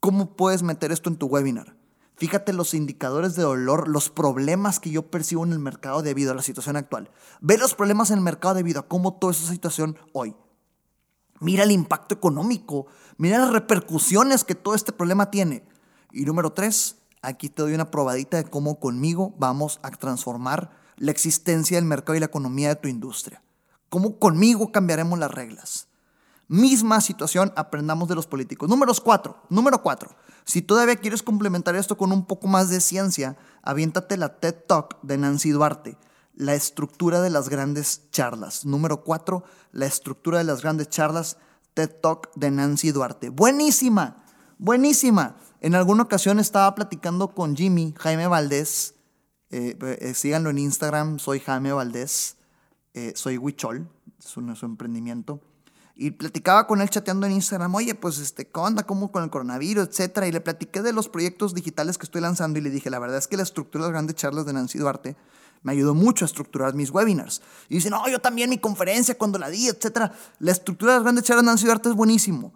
¿Cómo 0.00 0.34
puedes 0.34 0.62
meter 0.62 0.90
esto 0.90 1.10
en 1.10 1.16
tu 1.16 1.26
webinar? 1.26 1.76
Fíjate 2.16 2.54
los 2.54 2.72
indicadores 2.72 3.34
de 3.36 3.42
dolor, 3.42 3.88
los 3.88 4.08
problemas 4.08 4.80
que 4.80 4.90
yo 4.90 5.10
percibo 5.10 5.44
en 5.44 5.52
el 5.52 5.58
mercado 5.58 6.02
debido 6.02 6.32
a 6.32 6.34
la 6.34 6.42
situación 6.42 6.76
actual. 6.76 7.10
Ve 7.40 7.58
los 7.58 7.74
problemas 7.74 8.10
en 8.10 8.18
el 8.18 8.24
mercado 8.24 8.54
debido 8.54 8.80
a 8.80 8.88
cómo 8.88 9.14
toda 9.14 9.32
esa 9.32 9.50
situación 9.50 9.98
hoy. 10.12 10.34
Mira 11.40 11.64
el 11.64 11.70
impacto 11.70 12.14
económico, 12.14 12.86
mira 13.18 13.38
las 13.38 13.52
repercusiones 13.52 14.44
que 14.44 14.54
todo 14.54 14.74
este 14.74 14.92
problema 14.92 15.30
tiene. 15.30 15.62
Y 16.12 16.24
número 16.24 16.52
tres, 16.52 16.96
aquí 17.22 17.48
te 17.48 17.62
doy 17.62 17.74
una 17.74 17.90
probadita 17.90 18.36
de 18.38 18.44
cómo 18.44 18.80
conmigo 18.80 19.34
vamos 19.38 19.80
a 19.82 19.90
transformar 19.90 20.70
la 20.96 21.10
existencia 21.10 21.78
del 21.78 21.86
mercado 21.86 22.16
y 22.16 22.20
la 22.20 22.26
economía 22.26 22.68
de 22.68 22.76
tu 22.76 22.88
industria. 22.88 23.42
Cómo 23.90 24.18
conmigo 24.18 24.72
cambiaremos 24.72 25.18
las 25.18 25.30
reglas. 25.30 25.88
Misma 26.48 27.00
situación, 27.00 27.52
aprendamos 27.54 28.08
de 28.08 28.14
los 28.14 28.26
políticos. 28.26 28.68
Números 28.68 29.00
cuatro, 29.00 29.36
número 29.50 29.82
cuatro. 29.82 30.16
Si 30.44 30.62
todavía 30.62 30.96
quieres 30.96 31.22
complementar 31.22 31.76
esto 31.76 31.96
con 31.96 32.10
un 32.10 32.24
poco 32.24 32.48
más 32.48 32.70
de 32.70 32.80
ciencia, 32.80 33.36
aviéntate 33.62 34.16
la 34.16 34.40
TED 34.40 34.54
Talk 34.66 35.00
de 35.02 35.18
Nancy 35.18 35.50
Duarte, 35.50 35.96
la 36.34 36.54
estructura 36.54 37.20
de 37.20 37.30
las 37.30 37.48
grandes 37.48 38.10
charlas. 38.10 38.64
Número 38.64 39.04
cuatro, 39.04 39.44
la 39.70 39.86
estructura 39.86 40.38
de 40.38 40.44
las 40.44 40.62
grandes 40.62 40.88
charlas, 40.88 41.36
TED 41.74 41.90
Talk 42.00 42.30
de 42.34 42.50
Nancy 42.50 42.90
Duarte. 42.90 43.28
Buenísima, 43.28 44.24
buenísima. 44.58 45.36
En 45.60 45.74
alguna 45.74 46.04
ocasión 46.04 46.40
estaba 46.40 46.74
platicando 46.74 47.28
con 47.28 47.56
Jimmy, 47.56 47.94
Jaime 47.98 48.26
Valdés. 48.26 48.94
Eh, 49.50 49.76
eh, 49.80 50.14
síganlo 50.14 50.50
en 50.50 50.58
Instagram, 50.58 51.18
soy 51.18 51.40
Jaime 51.40 51.72
Valdés. 51.72 52.36
Eh, 52.94 53.12
soy 53.14 53.38
Huichol, 53.38 53.88
es 54.18 54.36
un 54.36 54.54
emprendimiento. 54.62 55.40
Y 55.94 56.12
platicaba 56.12 56.66
con 56.66 56.80
él 56.80 56.88
chateando 56.88 57.26
en 57.26 57.32
Instagram, 57.32 57.74
oye, 57.74 57.94
pues, 57.94 58.18
este, 58.18 58.48
¿qué 58.48 58.58
onda? 58.58 58.84
¿Cómo 58.84 59.12
con 59.12 59.22
el 59.22 59.28
coronavirus, 59.28 59.88
etcétera? 59.88 60.26
Y 60.26 60.32
le 60.32 60.40
platiqué 60.40 60.80
de 60.80 60.94
los 60.94 61.10
proyectos 61.10 61.54
digitales 61.54 61.98
que 61.98 62.04
estoy 62.04 62.22
lanzando 62.22 62.58
y 62.58 62.62
le 62.62 62.70
dije, 62.70 62.88
la 62.88 62.98
verdad 62.98 63.18
es 63.18 63.28
que 63.28 63.36
la 63.36 63.42
estructura 63.42 63.84
de 63.84 63.90
las 63.90 63.92
grandes 63.92 64.16
charlas 64.16 64.46
de 64.46 64.54
Nancy 64.54 64.78
Duarte 64.78 65.14
me 65.62 65.72
ayudó 65.72 65.94
mucho 65.94 66.24
a 66.24 66.26
estructurar 66.26 66.72
mis 66.74 66.90
webinars. 66.90 67.42
Y 67.68 67.74
dice, 67.74 67.90
no, 67.90 68.08
yo 68.08 68.18
también 68.18 68.48
mi 68.48 68.56
conferencia 68.56 69.18
cuando 69.18 69.38
la 69.38 69.50
di, 69.50 69.68
etcétera. 69.68 70.12
La 70.38 70.52
estructura 70.52 70.92
de 70.92 70.98
las 71.00 71.02
grandes 71.02 71.24
charlas 71.24 71.44
de 71.44 71.46
Nancy 71.48 71.66
Duarte 71.66 71.90
es 71.90 71.94
buenísimo. 71.94 72.54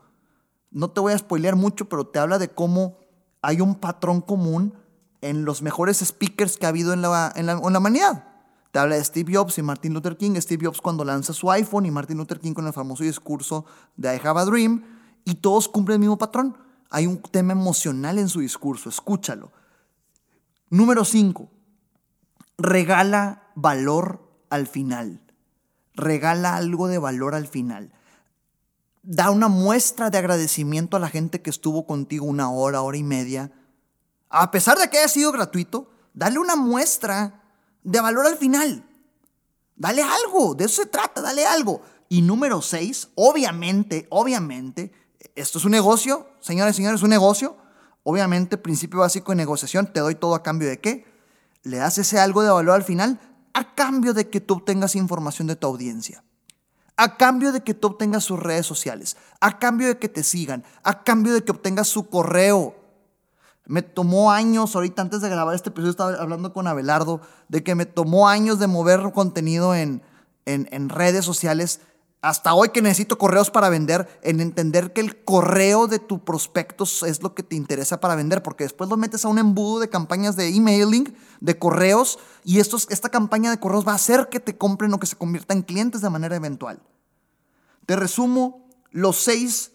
No 0.71 0.91
te 0.91 1.01
voy 1.01 1.13
a 1.13 1.19
spoilear 1.19 1.55
mucho, 1.55 1.87
pero 1.87 2.07
te 2.07 2.19
habla 2.19 2.39
de 2.39 2.49
cómo 2.49 2.97
hay 3.43 3.61
un 3.61 3.75
patrón 3.75 4.23
común 4.23 4.73
en 5.21 5.45
los 5.45 5.61
mejores 5.61 5.99
speakers 5.99 6.57
que 6.57 6.65
ha 6.65 6.71
habido 6.71 6.95
en 6.95 7.03
la, 7.03 7.31
en 7.37 7.45
la, 7.45 7.53
en 7.53 7.73
la 7.73 7.79
humanidad. 7.79 8.34
Te 8.75 8.81
habla 8.81 8.97
de 8.97 9.05
Steve 9.05 9.33
Jobs 9.33 9.57
y 9.59 9.63
Martin 9.63 9.95
Luther 9.95 10.17
King. 10.17 10.35
Steve 10.41 10.67
Jobs 10.67 10.81
cuando 10.81 11.05
lanza 11.05 11.33
su 11.33 11.49
iPhone 11.49 11.87
y 11.87 11.93
Martin 11.93 12.19
Luther 12.19 12.41
King 12.41 12.55
con 12.55 12.67
el 12.67 12.73
famoso 12.73 13.05
discurso 13.05 13.65
de 13.97 14.17
I 14.17 14.21
Have 14.27 14.41
a 14.41 14.45
Dream. 14.45 14.83
Y 15.25 15.37
todos 15.37 15.69
cumplen 15.69 15.95
el 15.95 16.01
mismo 16.01 16.19
patrón. 16.19 16.59
Hay 16.91 17.07
un 17.07 17.23
tema 17.23 17.53
emocional 17.53 18.19
en 18.19 18.29
su 18.29 18.41
discurso. 18.41 18.89
Escúchalo. 18.89 19.53
Número 20.71 21.05
5. 21.05 21.49
Regala 22.59 23.45
valor 23.55 24.29
al 24.51 24.67
final. 24.67 25.23
Regala 25.95 26.57
algo 26.57 26.89
de 26.89 26.99
valor 26.99 27.37
al 27.37 27.47
final. 27.47 27.93
Da 29.05 29.31
una 29.31 29.47
muestra 29.47 30.11
de 30.11 30.19
agradecimiento 30.19 30.97
a 30.97 31.01
la 31.01 31.11
gente 31.11 31.43
que 31.43 31.51
estuvo 31.51 31.87
contigo 31.87 32.27
una 32.27 32.51
hora, 32.51 32.83
hora 32.83 32.97
y 32.97 33.05
media. 33.05 33.53
A 34.31 34.51
pesar 34.51 34.79
de 34.79 34.91
que 34.91 34.99
haya 34.99 35.07
sido 35.07 35.31
gratuito, 35.31 35.93
dale 36.13 36.41
una 36.41 36.57
muestra 36.57 37.44
de 37.85 38.01
valor 38.01 38.27
al 38.27 38.37
final. 38.37 38.85
Dale 39.77 40.03
algo, 40.03 40.55
de 40.55 40.65
eso 40.65 40.83
se 40.83 40.89
trata, 40.89 41.21
dale 41.21 41.47
algo. 41.47 41.83
Y 42.09 42.23
número 42.23 42.61
seis, 42.63 43.09
obviamente, 43.15 44.07
obviamente, 44.11 44.93
esto 45.35 45.59
es 45.59 45.65
un 45.65 45.73
negocio, 45.73 46.29
señores 46.41 46.75
y 46.75 46.79
señores, 46.79 47.01
es 47.01 47.05
un 47.05 47.11
negocio. 47.11 47.57
Obviamente, 48.03 48.59
principio 48.59 49.01
básico 49.01 49.33
de 49.33 49.37
negociación, 49.37 49.93
te 49.93 50.01
doy 50.01 50.15
todo 50.15 50.35
a 50.35 50.43
cambio 50.43 50.69
de 50.69 50.81
qué? 50.81 51.07
Le 51.63 51.79
das 51.79 51.97
ese 51.97 52.19
algo 52.19 52.43
de 52.43 52.51
valor 52.51 52.75
al 52.75 52.85
final 52.85 53.19
a 53.55 53.75
cambio 53.75 54.13
de 54.13 54.29
que 54.29 54.41
tú 54.41 54.55
obtengas 54.55 54.97
información 54.97 55.47
de 55.47 55.57
tu 55.57 55.67
audiencia. 55.67 56.23
A 56.97 57.17
cambio 57.17 57.53
de 57.53 57.63
que 57.63 57.73
tú 57.73 57.89
obtengas 57.89 58.25
sus 58.25 58.39
redes 58.39 58.67
sociales, 58.67 59.17
a 59.41 59.59
cambio 59.59 59.89
de 59.89 59.99
que 59.99 60.09
te 60.09 60.23
sigan, 60.23 60.65
a 60.83 61.03
cambio 61.03 61.33
de 61.33 61.43
que 61.43 61.53
obtengas 61.53 61.89
su 61.89 62.09
correo, 62.09 62.77
me 63.67 63.83
tomó 63.83 64.31
años, 64.31 64.75
ahorita 64.75 65.03
antes 65.03 65.21
de 65.21 65.29
grabar 65.29 65.55
este 65.55 65.71
episodio 65.71 65.91
estaba 65.91 66.15
hablando 66.15 66.53
con 66.53 66.67
Abelardo, 66.67 67.21
de 67.49 67.63
que 67.63 67.75
me 67.75 67.87
tomó 67.87 68.29
años 68.29 68.59
de 68.59 68.67
mover 68.67 69.01
contenido 69.13 69.75
en, 69.75 70.03
en, 70.45 70.89
redes 70.91 71.25
sociales, 71.25 71.81
hasta 72.21 72.55
hoy 72.55 72.71
que 72.71 72.83
necesito 72.83 73.17
correos 73.17 73.51
para 73.51 73.71
vender, 73.71 74.09
en 74.23 74.41
entender 74.41 74.93
que 74.93 75.01
el 75.01 75.25
correo 75.25 75.87
de 75.87 75.99
tu 75.99 76.25
prospectos 76.25 77.03
es 77.03 77.23
lo 77.23 77.35
que 77.35 77.43
te 77.43 77.57
interesa 77.57 78.01
para 78.01 78.17
vender, 78.17 78.43
porque 78.43 78.65
después 78.65 78.91
lo 78.91 78.99
metes 78.99 79.25
a 79.25 79.29
un 79.29 79.39
embudo 79.39 79.81
de 79.81 79.89
campañas 79.89 80.37
de 80.37 80.49
emailing, 80.49 81.15
de 81.41 81.59
correos, 81.59 82.19
y 82.45 82.61
estos, 82.61 82.87
esta 82.91 83.09
campaña 83.09 83.51
de 83.51 83.61
correos 83.61 83.87
va 83.87 83.93
a 83.93 83.97
hacer 83.97 84.29
que 84.29 84.41
te 84.41 84.59
compren 84.59 84.93
o 84.93 85.01
que 85.01 85.07
se 85.07 85.17
conviertan 85.17 85.59
en 85.59 85.63
clientes 85.63 86.03
de 86.03 86.11
manera 86.11 86.37
eventual. 86.37 86.83
Te 87.87 87.97
resumo 87.97 88.69
los 88.91 89.17
seis 89.17 89.74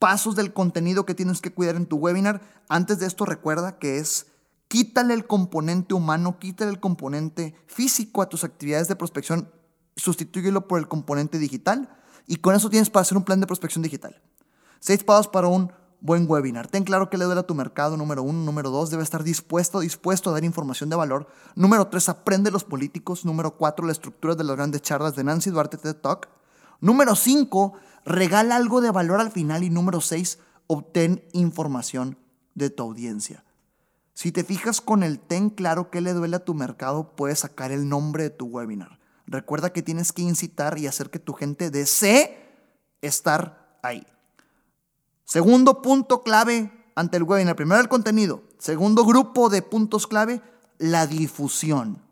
pasos 0.00 0.34
del 0.34 0.52
contenido 0.52 1.06
que 1.06 1.14
tienes 1.14 1.40
que 1.40 1.52
cuidar 1.52 1.76
en 1.76 1.86
tu 1.86 1.96
webinar. 1.96 2.40
Antes 2.68 2.98
de 2.98 3.06
esto 3.06 3.24
recuerda 3.24 3.78
que 3.78 3.98
es 3.98 4.26
quítale 4.66 5.14
el 5.14 5.26
componente 5.28 5.94
humano, 5.94 6.38
quítale 6.40 6.72
el 6.72 6.80
componente 6.80 7.54
físico 7.66 8.22
a 8.22 8.28
tus 8.28 8.42
actividades 8.42 8.88
de 8.88 8.96
prospección, 8.96 9.52
sustitúyelo 9.96 10.66
por 10.66 10.80
el 10.80 10.88
componente 10.88 11.38
digital 11.38 11.96
y 12.26 12.36
con 12.36 12.54
eso 12.54 12.70
tienes 12.70 12.90
para 12.90 13.02
hacer 13.02 13.18
un 13.18 13.24
plan 13.24 13.40
de 13.40 13.46
prospección 13.46 13.82
digital. 13.82 14.20
Seis 14.80 15.04
pasos 15.04 15.28
para 15.28 15.48
un 15.48 15.70
buen 16.00 16.24
webinar. 16.26 16.66
Ten 16.66 16.84
claro 16.84 17.10
que 17.10 17.18
le 17.18 17.26
duele 17.26 17.40
a 17.40 17.46
tu 17.46 17.54
mercado, 17.54 17.98
número 17.98 18.22
uno. 18.22 18.42
Número 18.42 18.70
dos, 18.70 18.88
debe 18.88 19.02
estar 19.02 19.22
dispuesto, 19.22 19.80
dispuesto 19.80 20.30
a 20.30 20.32
dar 20.32 20.44
información 20.44 20.88
de 20.88 20.96
valor. 20.96 21.28
Número 21.54 21.88
tres, 21.88 22.08
aprende 22.08 22.50
los 22.50 22.64
políticos. 22.64 23.26
Número 23.26 23.58
cuatro, 23.58 23.84
la 23.84 23.92
estructura 23.92 24.34
de 24.34 24.44
las 24.44 24.56
grandes 24.56 24.80
charlas 24.80 25.14
de 25.14 25.24
Nancy 25.24 25.50
Duarte 25.50 25.76
TED 25.76 25.96
Talk. 25.96 26.28
Número 26.80 27.14
cinco, 27.14 27.74
regala 28.04 28.56
algo 28.56 28.80
de 28.80 28.90
valor 28.90 29.20
al 29.20 29.30
final. 29.30 29.62
Y 29.62 29.70
número 29.70 30.00
seis, 30.00 30.38
obtén 30.66 31.24
información 31.32 32.16
de 32.54 32.70
tu 32.70 32.82
audiencia. 32.82 33.44
Si 34.14 34.32
te 34.32 34.44
fijas 34.44 34.80
con 34.80 35.02
el 35.02 35.18
ten 35.18 35.50
claro 35.50 35.90
que 35.90 36.00
le 36.00 36.12
duele 36.12 36.36
a 36.36 36.44
tu 36.44 36.54
mercado, 36.54 37.16
puedes 37.16 37.40
sacar 37.40 37.72
el 37.72 37.88
nombre 37.88 38.24
de 38.24 38.30
tu 38.30 38.46
webinar. 38.46 38.98
Recuerda 39.26 39.72
que 39.72 39.82
tienes 39.82 40.12
que 40.12 40.22
incitar 40.22 40.78
y 40.78 40.86
hacer 40.86 41.08
que 41.08 41.18
tu 41.18 41.32
gente 41.32 41.70
desee 41.70 42.36
estar 43.00 43.78
ahí. 43.82 44.06
Segundo 45.24 45.80
punto 45.80 46.22
clave 46.22 46.70
ante 46.96 47.16
el 47.16 47.22
webinar. 47.22 47.56
Primero 47.56 47.80
el 47.80 47.88
contenido. 47.88 48.42
Segundo 48.58 49.04
grupo 49.04 49.48
de 49.48 49.62
puntos 49.62 50.06
clave, 50.06 50.42
la 50.78 51.06
difusión. 51.06 52.02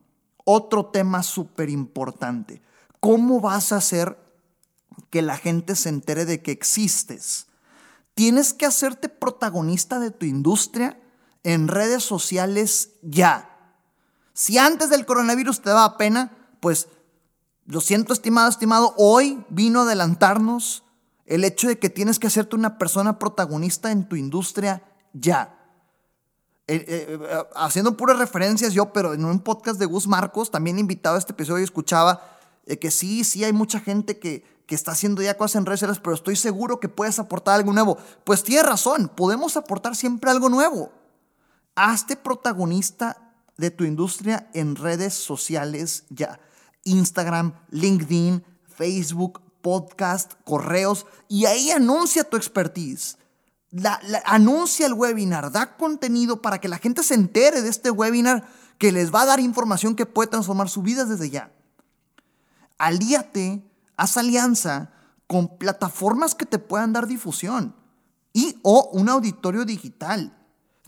Otro 0.45 0.87
tema 0.87 1.23
súper 1.23 1.69
importante. 1.69 2.63
¿Cómo 3.01 3.41
vas 3.41 3.73
a 3.73 3.77
hacer 3.77 4.17
que 5.11 5.23
la 5.23 5.37
gente 5.37 5.77
se 5.77 5.89
entere 5.89 6.25
de 6.25 6.43
que 6.43 6.51
existes? 6.51 7.47
Tienes 8.15 8.53
que 8.53 8.67
hacerte 8.67 9.09
protagonista 9.09 9.99
de 9.99 10.11
tu 10.11 10.27
industria 10.27 11.01
en 11.45 11.69
redes 11.69 12.03
sociales 12.03 12.91
ya. 13.03 13.57
Si 14.33 14.59
antes 14.59 14.91
del 14.91 15.07
coronavirus 15.07 15.63
te 15.63 15.71
daba 15.71 15.97
pena, 15.97 16.37
pues 16.61 16.89
lo 17.67 17.81
siento 17.81 18.13
estimado, 18.13 18.49
estimado, 18.49 18.95
hoy 18.97 19.45
vino 19.51 19.81
a 19.81 19.83
adelantarnos 19.83 20.85
el 21.27 21.45
hecho 21.45 21.69
de 21.69 21.79
que 21.79 21.91
tienes 21.91 22.19
que 22.19 22.27
hacerte 22.27 22.57
una 22.57 22.79
persona 22.79 23.19
protagonista 23.19 23.91
en 23.91 24.09
tu 24.09 24.17
industria 24.17 24.83
ya. 25.13 25.55
Eh, 26.67 26.85
eh, 26.89 27.19
eh, 27.21 27.45
haciendo 27.57 27.97
puras 27.97 28.19
referencias 28.19 28.73
yo, 28.73 28.93
pero 28.93 29.15
en 29.15 29.25
un 29.25 29.41
podcast 29.41 29.79
de 29.79 29.87
Gus 29.87 30.07
Marcos, 30.07 30.51
también 30.51 30.79
invitado 30.79 31.17
a 31.17 31.19
este 31.19 31.33
episodio 31.33 31.61
y 31.61 31.65
escuchaba 32.69 32.81
que 32.81 32.91
sí, 32.91 33.25
sí 33.25 33.45
hay 33.45 33.53
mucha 33.53 33.81
gente 33.81 34.19
que, 34.19 34.45
que 34.67 34.75
está 34.75 34.93
haciendo 34.93 35.23
ya 35.23 35.39
cosas 35.39 35.57
en 35.57 35.67
redes 35.67 35.81
sociales, 35.81 36.01
pero 36.03 36.15
estoy 36.15 36.37
seguro 36.37 36.81
que 36.81 36.89
puedes 36.89 37.19
aportar 37.19 37.55
algo 37.55 37.73
nuevo. 37.73 37.97
Pues 38.25 38.43
tienes 38.43 38.67
razón, 38.67 39.11
podemos 39.15 39.57
aportar 39.57 39.97
siempre 39.97 40.31
algo 40.31 40.49
nuevo. 40.49 40.93
Hazte 41.75 42.17
protagonista 42.17 43.33
de 43.57 43.71
tu 43.71 43.85
industria 43.85 44.51
en 44.53 44.77
redes 44.77 45.15
sociales 45.15 46.05
ya. 46.11 46.41
Instagram, 46.85 47.55
LinkedIn, 47.71 48.45
Facebook, 48.67 49.41
podcast, 49.63 50.35
correos, 50.45 51.07
y 51.29 51.47
ahí 51.47 51.71
anuncia 51.71 52.25
tu 52.25 52.37
expertise. 52.37 53.17
anuncia 54.25 54.87
el 54.87 54.95
webinar, 54.95 55.51
da 55.51 55.77
contenido 55.77 56.41
para 56.41 56.59
que 56.59 56.69
la 56.69 56.79
gente 56.79 57.03
se 57.03 57.15
entere 57.15 57.63
de 57.63 57.69
este 57.69 57.91
webinar 57.91 58.49
que 58.79 58.93
les 58.93 59.13
va 59.13 59.23
a 59.23 59.27
dar 59.27 59.41
información 59.41 59.95
que 59.95 60.07
puede 60.07 60.31
transformar 60.31 60.69
su 60.69 60.83
vida 60.83 61.05
desde 61.05 61.31
ya. 61.31 61.53
Alíate, 62.79 63.63
haz 63.97 64.17
alianza 64.17 64.93
con 65.27 65.59
plataformas 65.59 66.35
que 66.35 66.47
te 66.47 66.59
puedan 66.59 66.93
dar 66.93 67.07
difusión 67.07 67.75
y 68.33 68.59
o 68.63 68.89
un 68.93 69.09
auditorio 69.09 69.65
digital. 69.65 70.35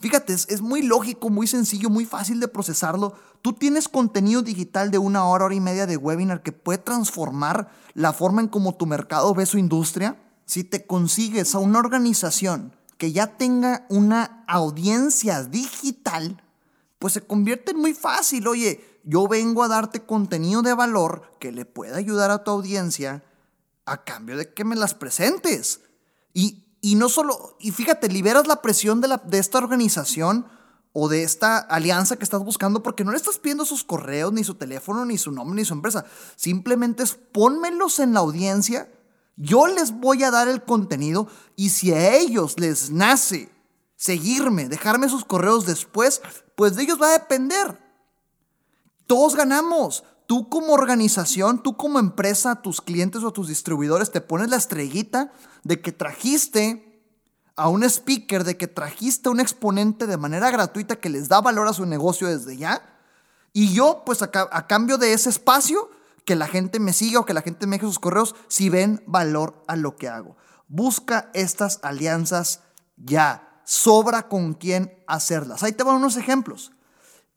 Fíjate, 0.01 0.33
es, 0.33 0.63
muy 0.63 0.83
lógico, 0.83 1.29
muy 1.29 1.47
sencillo, 1.47 1.91
muy 1.91 2.07
fácil 2.07 2.41
de 2.41 2.49
procesarlo. 2.49 3.15
Tú 3.43 3.53
tienes 3.53 3.87
contenido 3.87 4.41
digital 4.41 4.91
de 4.91 4.97
una 4.97 5.27
hora, 5.27 5.45
hora 5.45 5.55
y 5.55 5.61
media 5.61 5.87
de 5.87 5.99
webinar 5.99 6.43
que 6.43 6.53
puede 6.53 6.79
transformar 6.79 7.71
la 7.93 8.15
forma 8.15 8.41
en 8.41 8.49
cómo 8.49 8.75
tu 8.75 8.87
mercado 8.87 9.35
ve 9.35 9.45
su 9.45 9.59
industria. 9.59 10.17
Si 10.47 10.65
te 10.65 10.87
consigues 10.87 11.55
a 11.55 11.59
una 11.59 11.81
organización 11.81 12.75
que 12.97 13.13
ya 13.13 13.37
tenga 13.37 13.85
una 13.91 14.45
audiencia 14.47 15.43
digital, 15.43 16.43
pues 16.99 17.13
se 17.13 17.21
convierte 17.21 17.73
en 17.73 17.79
muy 17.79 17.93
fácil. 17.93 18.49
Oye, 18.49 18.83
yo 19.05 19.29
vengo 19.29 19.63
a 19.63 19.69
darte 19.69 20.05
contenido 20.05 20.63
de 20.63 20.75
valor 20.75 21.23
que 21.39 21.53
le 21.53 21.65
pueda 21.65 21.97
ayudar 21.97 22.31
a 22.31 22.45
tu 22.45 22.51
audiencia 22.51 23.25
a 23.87 24.05
cambio 24.05 24.37
de 24.37 24.53
que 24.53 24.65
me 24.65 24.77
las 24.77 24.95
presentes. 24.95 25.81
Y 26.33 26.65
y 26.81 26.95
no 26.95 27.09
solo, 27.09 27.57
y 27.61 27.73
fíjate, 27.73 28.09
liberas 28.09 28.47
la 28.47 28.63
presión 28.63 29.01
de, 29.01 29.09
la, 29.09 29.19
de 29.19 29.39
esta 29.39 29.59
organización 29.59 30.47
o 30.93 31.09
de 31.09 31.23
esta 31.23 31.59
alianza 31.59 32.17
que 32.17 32.25
estás 32.25 32.43
buscando 32.43 32.83
porque 32.83 33.05
no 33.05 33.11
le 33.11 33.19
estás 33.19 33.39
pidiendo 33.39 33.65
sus 33.65 33.85
correos, 33.85 34.33
ni 34.33 34.45
su 34.45 34.55
teléfono, 34.55 35.05
ni 35.05 35.19
su 35.19 35.31
nombre, 35.31 35.57
ni 35.57 35.65
su 35.65 35.75
empresa. 35.75 36.07
Simplemente 36.37 37.03
es 37.03 37.15
pónmelos 37.15 37.99
en 37.99 38.15
la 38.15 38.21
audiencia, 38.21 38.91
yo 39.37 39.67
les 39.67 39.93
voy 39.93 40.25
a 40.25 40.31
dar 40.31 40.49
el 40.49 40.63
contenido 40.63 41.29
y 41.55 41.71
si 41.71 41.93
a 41.93 42.17
ellos 42.17 42.59
les 42.59 42.91
nace 42.91 43.51
seguirme, 43.97 44.69
dejarme 44.69 45.09
sus 45.09 45.25
correos 45.25 45.67
después, 45.67 46.23
pues 46.57 46.77
de 46.77 46.85
ellos 46.85 47.01
va 47.01 47.09
a 47.09 47.19
depender. 47.19 47.79
Todos 49.11 49.35
ganamos. 49.35 50.05
Tú 50.27 50.49
como 50.49 50.73
organización, 50.73 51.65
tú 51.65 51.77
como 51.77 51.99
empresa, 51.99 52.63
tus 52.63 52.81
clientes 52.81 53.25
o 53.25 53.33
tus 53.33 53.49
distribuidores 53.49 54.13
te 54.13 54.21
pones 54.21 54.51
la 54.51 54.57
estrellita 54.57 55.33
de 55.65 55.81
que 55.81 55.91
trajiste 55.91 57.03
a 57.57 57.69
un 57.69 57.83
speaker, 57.83 58.45
de 58.45 58.57
que 58.57 58.69
trajiste 58.69 59.29
a 59.29 59.33
un 59.33 59.41
exponente 59.41 60.07
de 60.07 60.17
manera 60.17 60.49
gratuita 60.53 61.01
que 61.01 61.09
les 61.09 61.29
da 61.29 61.41
valor 61.41 61.67
a 61.67 61.73
su 61.73 61.87
negocio 61.87 62.29
desde 62.29 62.57
ya. 62.57 63.01
Y 63.53 63.75
yo, 63.75 64.05
pues 64.07 64.23
a, 64.23 64.31
cambio 64.69 64.97
de 64.97 65.13
ese 65.13 65.29
espacio, 65.29 65.91
que 66.25 66.37
la 66.37 66.47
gente 66.47 66.79
me 66.79 66.93
siga 66.93 67.19
o 67.19 67.27
que 67.27 67.35
la 67.35 67.43
gente 67.43 67.67
me 67.67 67.79
deje 67.79 67.87
sus 67.87 67.99
correos 67.99 68.37
si 68.47 68.69
ven 68.69 69.03
valor 69.09 69.65
a 69.67 69.75
lo 69.75 69.97
que 69.97 70.09
hago. 70.09 70.37
Busca 70.69 71.33
estas 71.35 71.81
alianzas 71.83 72.61
ya. 72.97 73.61
Sobra 73.65 74.29
con 74.29 74.55
quién 74.55 75.03
hacerlas. 75.09 75.65
Ahí 75.65 75.73
te 75.73 75.83
van 75.83 75.97
unos 75.97 76.17
ejemplos. 76.17 76.71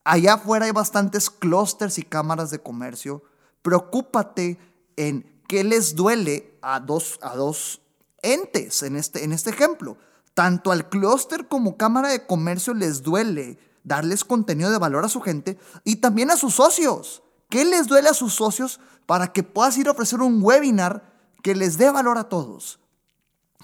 Allá 0.04 0.34
afuera 0.34 0.66
hay 0.66 0.72
bastantes 0.72 1.30
clústeres 1.30 1.98
y 1.98 2.04
cámaras 2.04 2.50
de 2.50 2.60
comercio. 2.60 3.24
Preocúpate 3.62 4.60
en 4.98 5.42
qué 5.48 5.63
les 5.63 5.96
duele 5.96 6.58
a 6.62 6.80
dos, 6.80 7.20
a 7.22 7.36
dos 7.36 7.82
entes 8.22 8.84
en 8.84 8.96
este, 8.96 9.24
en 9.24 9.32
este 9.32 9.52
ejemplo. 9.52 9.98
Tanto 10.34 10.72
al 10.72 10.89
clúster 10.89 11.48
como 11.48 11.78
cámara 11.78 12.10
de 12.10 12.26
comercio 12.26 12.74
les 12.74 13.04
duele 13.04 13.60
darles 13.84 14.24
contenido 14.24 14.72
de 14.72 14.78
valor 14.78 15.06
a 15.06 15.10
su 15.10 15.22
gente 15.22 15.58
y 15.84 15.98
también 15.98 16.32
a 16.32 16.38
sus 16.38 16.56
socios. 16.56 17.24
¿Qué 17.50 17.66
les 17.66 17.88
duele 17.88 18.10
a 18.10 18.13
sus 18.13 18.34
socios 18.34 18.80
para 19.06 19.32
que 19.32 19.44
puedas 19.44 19.78
ir 19.78 19.88
a 19.88 19.92
ofrecer 19.92 20.22
un 20.22 20.42
webinar 20.42 21.13
que 21.44 21.56
les 21.56 21.78
dé 21.78 21.92
valor 21.92 22.18
a 22.18 22.30
todos? 22.30 22.80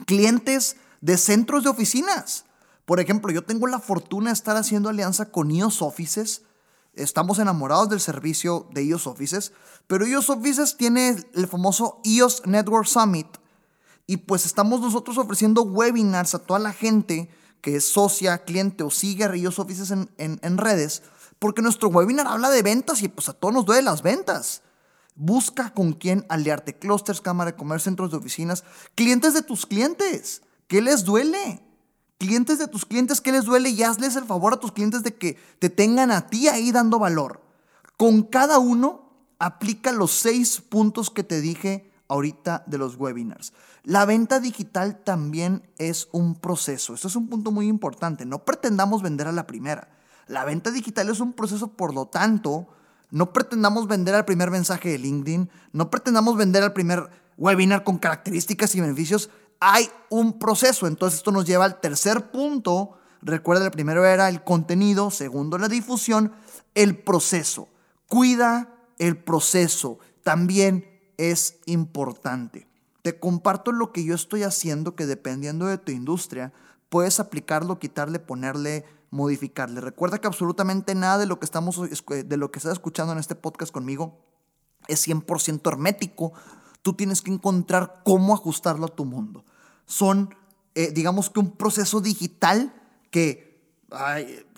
Clientes 0.06 0.78
de 1.02 1.18
centros 1.18 1.64
de 1.64 1.70
oficinas. 1.70 2.46
Por 2.90 3.00
ejemplo, 3.00 3.32
yo 3.32 3.44
tengo 3.44 3.68
la 3.68 3.78
fortuna 3.78 4.32
de 4.32 4.34
estar 4.34 4.58
haciendo 4.58 4.90
alianza 4.90 5.30
con 5.30 5.52
iOS 5.52 5.84
Offices. 5.84 6.42
Estamos 6.96 7.38
enamorados 7.38 7.88
del 7.90 8.00
servicio 8.00 8.68
de 8.72 8.84
iOS 8.84 9.06
Offices, 9.06 9.54
pero 9.86 10.08
iOS 10.08 10.32
Offices 10.32 10.76
tiene 10.76 11.24
el 11.36 11.48
famoso 11.48 12.02
iOS 12.04 12.48
Network 12.48 12.88
Summit 12.88 13.28
y 14.08 14.18
pues 14.18 14.48
estamos 14.48 14.82
nosotros 14.82 15.20
ofreciendo 15.20 15.62
webinars 15.62 16.34
a 16.34 16.40
toda 16.40 16.58
la 16.58 16.74
gente 16.74 17.30
que 17.62 17.76
es 17.76 17.88
socia, 17.92 18.40
cliente 18.40 18.84
o 18.84 18.90
sigue 18.90 19.24
a 19.24 19.36
iOS 19.36 19.60
Offices 19.60 19.92
en, 19.92 20.10
en 20.18 20.58
redes, 20.58 21.04
porque 21.38 21.62
nuestro 21.62 21.90
webinar 21.90 22.26
habla 22.26 22.50
de 22.50 22.64
ventas 22.64 23.04
y 23.04 23.08
pues 23.08 23.30
a 23.30 23.34
todos 23.34 23.54
nos 23.54 23.66
duele 23.66 23.84
las 23.84 24.02
ventas. 24.02 24.64
Busca 25.14 25.76
con 25.76 25.94
quién 25.94 26.26
aliarte. 26.28 26.80
Clusters, 26.80 27.22
Cámara 27.22 27.52
de 27.52 27.58
Comercio, 27.58 27.92
centros 27.92 28.10
de 28.10 28.18
oficinas, 28.18 28.64
clientes 28.96 29.36
de 29.36 29.44
tus 29.44 29.68
clientes. 29.68 30.42
¿Qué 30.68 30.82
les 30.82 31.06
duele? 31.06 31.69
Clientes 32.20 32.60
de 32.60 32.68
tus 32.68 32.86
clientes, 32.86 33.22
¿qué 33.22 33.32
les 33.32 33.46
duele? 33.46 33.70
Y 33.70 33.82
hazles 33.82 34.16
el 34.16 34.26
favor 34.26 34.54
a 34.54 34.60
tus 34.60 34.74
clientes 34.74 35.02
de 35.02 35.16
que 35.16 35.38
te 35.58 35.70
tengan 35.70 36.12
a 36.12 36.28
ti 36.28 36.48
ahí 36.48 36.72
dando 36.72 37.00
valor. 37.00 37.42
Con 37.98 38.24
cada 38.24 38.60
uno, 38.60 39.10
aplica 39.40 39.92
los 39.92 40.12
seis 40.12 40.62
puntos 40.62 41.10
que 41.10 41.24
te 41.24 41.42
dije 41.42 41.92
ahorita 42.08 42.64
de 42.68 42.78
los 42.78 42.98
webinars. 42.98 43.54
La 43.84 44.06
venta 44.06 44.40
digital 44.40 45.02
también 45.04 45.64
es 45.78 46.10
un 46.12 46.36
proceso. 46.36 46.94
Esto 46.94 47.08
es 47.08 47.16
un 47.16 47.30
punto 47.30 47.52
muy 47.52 47.68
importante. 47.68 48.26
No 48.26 48.44
pretendamos 48.44 49.02
vender 49.02 49.28
a 49.28 49.32
la 49.32 49.48
primera. 49.48 49.90
La 50.28 50.44
venta 50.46 50.72
digital 50.72 51.10
es 51.10 51.22
un 51.22 51.34
proceso, 51.34 51.70
por 51.70 51.94
lo 51.94 52.08
tanto, 52.08 52.68
no 53.10 53.34
pretendamos 53.34 53.88
vender 53.88 54.14
al 54.14 54.26
primer 54.26 54.52
mensaje 54.52 54.90
de 54.90 55.00
LinkedIn, 55.00 55.50
no 55.72 55.90
pretendamos 55.90 56.38
vender 56.38 56.64
al 56.64 56.74
primer 56.74 57.10
webinar 57.38 57.84
con 57.84 57.98
características 57.98 58.76
y 58.76 58.82
beneficios 58.82 59.30
hay 59.60 59.90
un 60.10 60.40
proceso. 60.40 60.88
Entonces 60.88 61.20
esto 61.20 61.32
nos 61.32 61.46
lleva 61.46 61.66
al 61.66 61.80
tercer 61.80 62.32
punto. 62.32 62.98
Recuerda, 63.22 63.66
el 63.66 63.72
primero 63.72 64.06
era 64.06 64.30
el 64.30 64.44
contenido, 64.44 65.12
segundo 65.12 65.58
la 65.58 65.68
difusión, 65.68 66.32
el 66.76 66.98
proceso. 66.98 67.68
Cuida 68.08 68.70
el 68.98 69.18
proceso, 69.18 70.00
también 70.24 70.86
es 71.18 71.60
importante. 71.66 72.68
Te 73.02 73.20
comparto 73.20 73.72
lo 73.72 73.92
que 73.92 74.04
yo 74.04 74.16
estoy 74.16 74.44
haciendo 74.44 74.96
que 74.96 75.06
dependiendo 75.06 75.66
de 75.66 75.78
tu 75.78 75.92
industria, 75.92 76.54
puedes 76.90 77.20
aplicarlo, 77.20 77.80
quitarle, 77.80 78.20
ponerle, 78.20 78.86
modificarle. 79.12 79.82
Recuerda 79.82 80.20
que 80.20 80.28
absolutamente 80.28 80.96
nada 80.96 81.18
de 81.18 81.26
lo 81.26 81.40
que, 81.40 81.46
estamos, 81.46 81.80
de 81.80 82.38
lo 82.38 82.52
que 82.52 82.60
estás 82.60 82.74
escuchando 82.74 83.14
en 83.14 83.20
este 83.20 83.36
podcast 83.36 83.72
conmigo 83.72 84.18
es 84.88 85.08
100% 85.08 85.68
hermético. 85.68 86.34
Tú 86.82 86.94
tienes 86.94 87.22
que 87.22 87.32
encontrar 87.32 88.02
cómo 88.04 88.34
ajustarlo 88.34 88.86
a 88.86 88.96
tu 88.96 89.06
mundo. 89.06 89.44
Son, 89.90 90.36
eh, 90.76 90.92
digamos 90.92 91.32
que 91.32 91.40
un 91.40 91.52
proceso 91.58 92.00
digital 92.00 92.72
que 93.10 93.50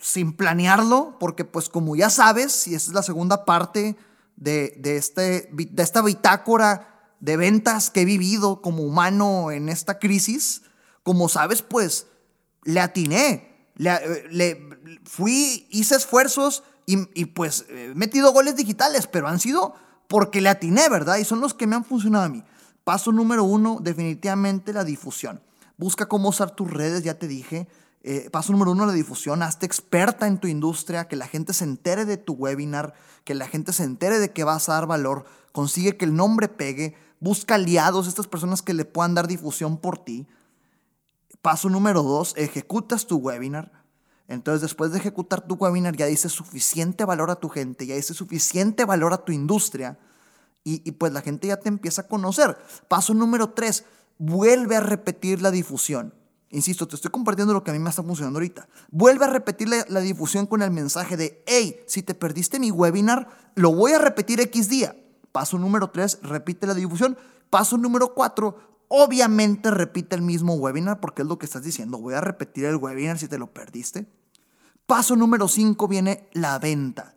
sin 0.02 0.34
planearlo, 0.34 1.16
porque 1.18 1.46
pues 1.46 1.70
como 1.70 1.96
ya 1.96 2.10
sabes, 2.10 2.68
y 2.68 2.76
esta 2.76 2.92
es 2.92 2.94
la 2.94 3.02
segunda 3.02 3.46
parte 3.46 3.96
de, 4.36 4.76
de, 4.78 4.98
este, 4.98 5.50
de 5.54 5.84
esta 5.84 6.02
bitácora 6.02 7.14
de 7.22 7.38
ventas 7.38 7.92
que 7.92 8.02
he 8.02 8.06
vivido 8.06 8.62
como 8.62 8.84
humano 8.84 9.52
en 9.52 9.70
esta 9.70 10.00
crisis, 10.00 10.64
como 11.04 11.30
sabes, 11.30 11.62
pues 11.62 12.08
le 12.64 12.82
atiné, 12.82 13.70
le, 13.76 14.28
le 14.30 15.00
fui, 15.06 15.66
hice 15.70 15.96
esfuerzos 15.96 16.64
y, 16.86 17.08
y 17.14 17.26
pues 17.26 17.66
he 17.70 17.94
metido 17.96 18.34
goles 18.34 18.58
digitales, 18.58 19.08
pero 19.08 19.30
han 19.30 19.40
sido 19.40 19.76
porque 20.10 20.42
le 20.42 20.50
atiné, 20.50 20.90
¿verdad? 20.90 21.18
Y 21.18 21.26
son 21.26 21.40
los 21.40 21.54
que 21.54 21.68
me 21.68 21.78
han 21.78 21.86
funcionado 21.86 22.26
a 22.26 22.30
mí. 22.30 22.44
Paso 22.84 23.12
número 23.12 23.44
uno, 23.44 23.80
definitivamente 23.82 24.74
la 24.74 24.84
difusión. 24.84 25.42
Busca 25.78 26.08
cómo 26.08 26.30
usar 26.30 26.52
tus 26.52 26.72
redes, 26.72 27.04
ya 27.04 27.18
te 27.18 27.28
dije. 27.28 27.68
Eh, 28.04 28.30
paso 28.32 28.52
número 28.52 28.72
uno, 28.72 28.86
la 28.86 28.94
difusión. 28.94 29.44
Hazte 29.44 29.66
experta 29.66 30.28
en 30.28 30.40
tu 30.40 30.48
industria, 30.48 31.08
que 31.08 31.16
la 31.16 31.28
gente 31.28 31.54
se 31.54 31.64
entere 31.64 32.06
de 32.06 32.18
tu 32.18 32.34
webinar, 32.34 32.94
que 33.24 33.36
la 33.36 33.48
gente 33.48 33.74
se 33.74 33.84
entere 33.84 34.20
de 34.20 34.32
que 34.32 34.44
vas 34.44 34.70
a 34.70 34.74
dar 34.74 34.88
valor. 34.88 35.26
Consigue 35.52 35.98
que 35.98 36.06
el 36.06 36.16
nombre 36.16 36.48
pegue. 36.48 36.96
Busca 37.20 37.56
aliados, 37.56 38.08
estas 38.08 38.28
personas 38.28 38.62
que 38.62 38.74
le 38.74 38.86
puedan 38.86 39.14
dar 39.14 39.28
difusión 39.28 39.78
por 39.78 40.00
ti. 40.00 40.28
Paso 41.42 41.70
número 41.70 42.02
dos, 42.02 42.34
ejecutas 42.38 43.06
tu 43.06 43.18
webinar. 43.18 43.72
Entonces, 44.28 44.62
después 44.62 44.92
de 44.92 44.98
ejecutar 44.98 45.42
tu 45.42 45.56
webinar, 45.56 45.96
ya 45.96 46.06
dices 46.06 46.32
suficiente 46.32 47.06
valor 47.06 47.30
a 47.30 47.36
tu 47.36 47.50
gente, 47.50 47.86
ya 47.86 47.96
dices 47.96 48.18
suficiente 48.18 48.86
valor 48.86 49.14
a 49.14 49.26
tu 49.26 49.32
industria. 49.32 50.00
Y, 50.64 50.92
pues 50.92 51.12
la 51.12 51.22
gente 51.22 51.48
ya 51.48 51.58
te 51.58 51.70
empieza 51.70 52.04
a 52.04 52.08
conocer. 52.08 52.56
Paso 52.88 53.14
número 53.14 53.50
tres, 53.52 53.86
vuelve 54.20 54.76
a 54.76 54.80
repetir 54.80 55.42
la 55.42 55.50
difusión. 55.50 56.14
Insisto, 56.52 56.88
te 56.88 56.96
estoy 56.96 57.10
compartiendo 57.10 57.54
lo 57.54 57.64
que 57.64 57.72
a 57.72 57.74
mí 57.74 57.80
me 57.80 57.90
está 57.90 58.04
funcionando 58.04 58.38
ahorita. 58.38 58.68
Vuelve 58.92 59.26
a 59.26 59.30
repetir 59.30 59.70
la, 59.70 60.00
difusión 60.02 60.46
con 60.46 60.62
el 60.62 60.70
mensaje 60.70 61.18
de, 61.18 61.44
hey, 61.48 61.80
si 61.88 62.04
te 62.04 62.14
perdiste 62.14 62.60
mi 62.60 62.72
webinar, 62.72 63.30
lo 63.56 63.74
voy 63.74 63.94
a 63.94 64.00
repetir 64.00 64.40
X 64.42 64.70
día. 64.70 64.96
Paso 65.32 65.58
número 65.58 65.90
3, 65.90 66.20
repite 66.24 66.68
la 66.68 66.74
difusión. 66.74 67.18
Paso 67.50 67.78
número 67.78 68.14
4, 68.14 68.86
obviamente 68.90 69.72
repite 69.72 70.16
el 70.16 70.22
mismo 70.22 70.56
webinar 70.56 71.00
porque 71.00 71.22
es 71.22 71.28
lo 71.28 71.40
que 71.40 71.46
estás 71.46 71.64
diciendo. 71.64 71.98
Voy 71.98 72.14
a 72.14 72.22
repetir 72.22 72.66
el 72.66 72.76
webinar 72.76 73.18
si 73.18 73.28
te 73.28 73.38
lo 73.38 73.54
perdiste. 73.54 74.08
Paso 74.86 75.16
número 75.16 75.48
5 75.48 75.88
viene 75.88 76.28
la 76.34 76.60
venta. 76.60 77.16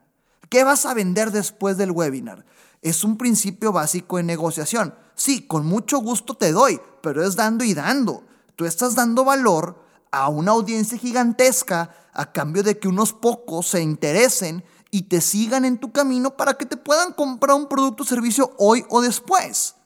¿Qué 0.48 0.62
vas 0.62 0.86
a 0.86 0.94
vender 0.94 1.32
después 1.32 1.76
del 1.76 1.90
webinar? 1.90 2.44
Es 2.84 3.02
un 3.02 3.16
principio 3.16 3.72
básico 3.72 4.18
de 4.18 4.24
negociación. 4.24 4.94
Sí, 5.14 5.46
con 5.46 5.64
mucho 5.64 6.00
gusto 6.00 6.34
te 6.34 6.52
doy, 6.52 6.78
pero 7.00 7.24
es 7.24 7.34
dando 7.34 7.64
y 7.64 7.72
dando. 7.72 8.24
Tú 8.56 8.66
estás 8.66 8.94
dando 8.94 9.24
valor 9.24 9.82
a 10.10 10.28
una 10.28 10.52
audiencia 10.52 10.98
gigantesca 10.98 11.96
a 12.12 12.30
cambio 12.30 12.62
de 12.62 12.78
que 12.78 12.86
unos 12.86 13.14
pocos 13.14 13.68
se 13.68 13.80
interesen 13.80 14.62
y 14.90 15.04
te 15.04 15.22
sigan 15.22 15.64
en 15.64 15.78
tu 15.78 15.92
camino 15.92 16.36
para 16.36 16.58
que 16.58 16.66
te 16.66 16.76
puedan 16.76 17.14
comprar 17.14 17.56
un 17.56 17.68
producto 17.68 18.02
o 18.02 18.06
servicio 18.06 18.52
hoy 18.58 18.84
o 18.90 19.00
después. 19.00 19.76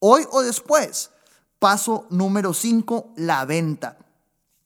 Hoy 0.00 0.26
o 0.32 0.42
después. 0.42 1.12
Paso 1.60 2.08
número 2.10 2.52
5, 2.52 3.12
la 3.14 3.44
venta. 3.44 3.96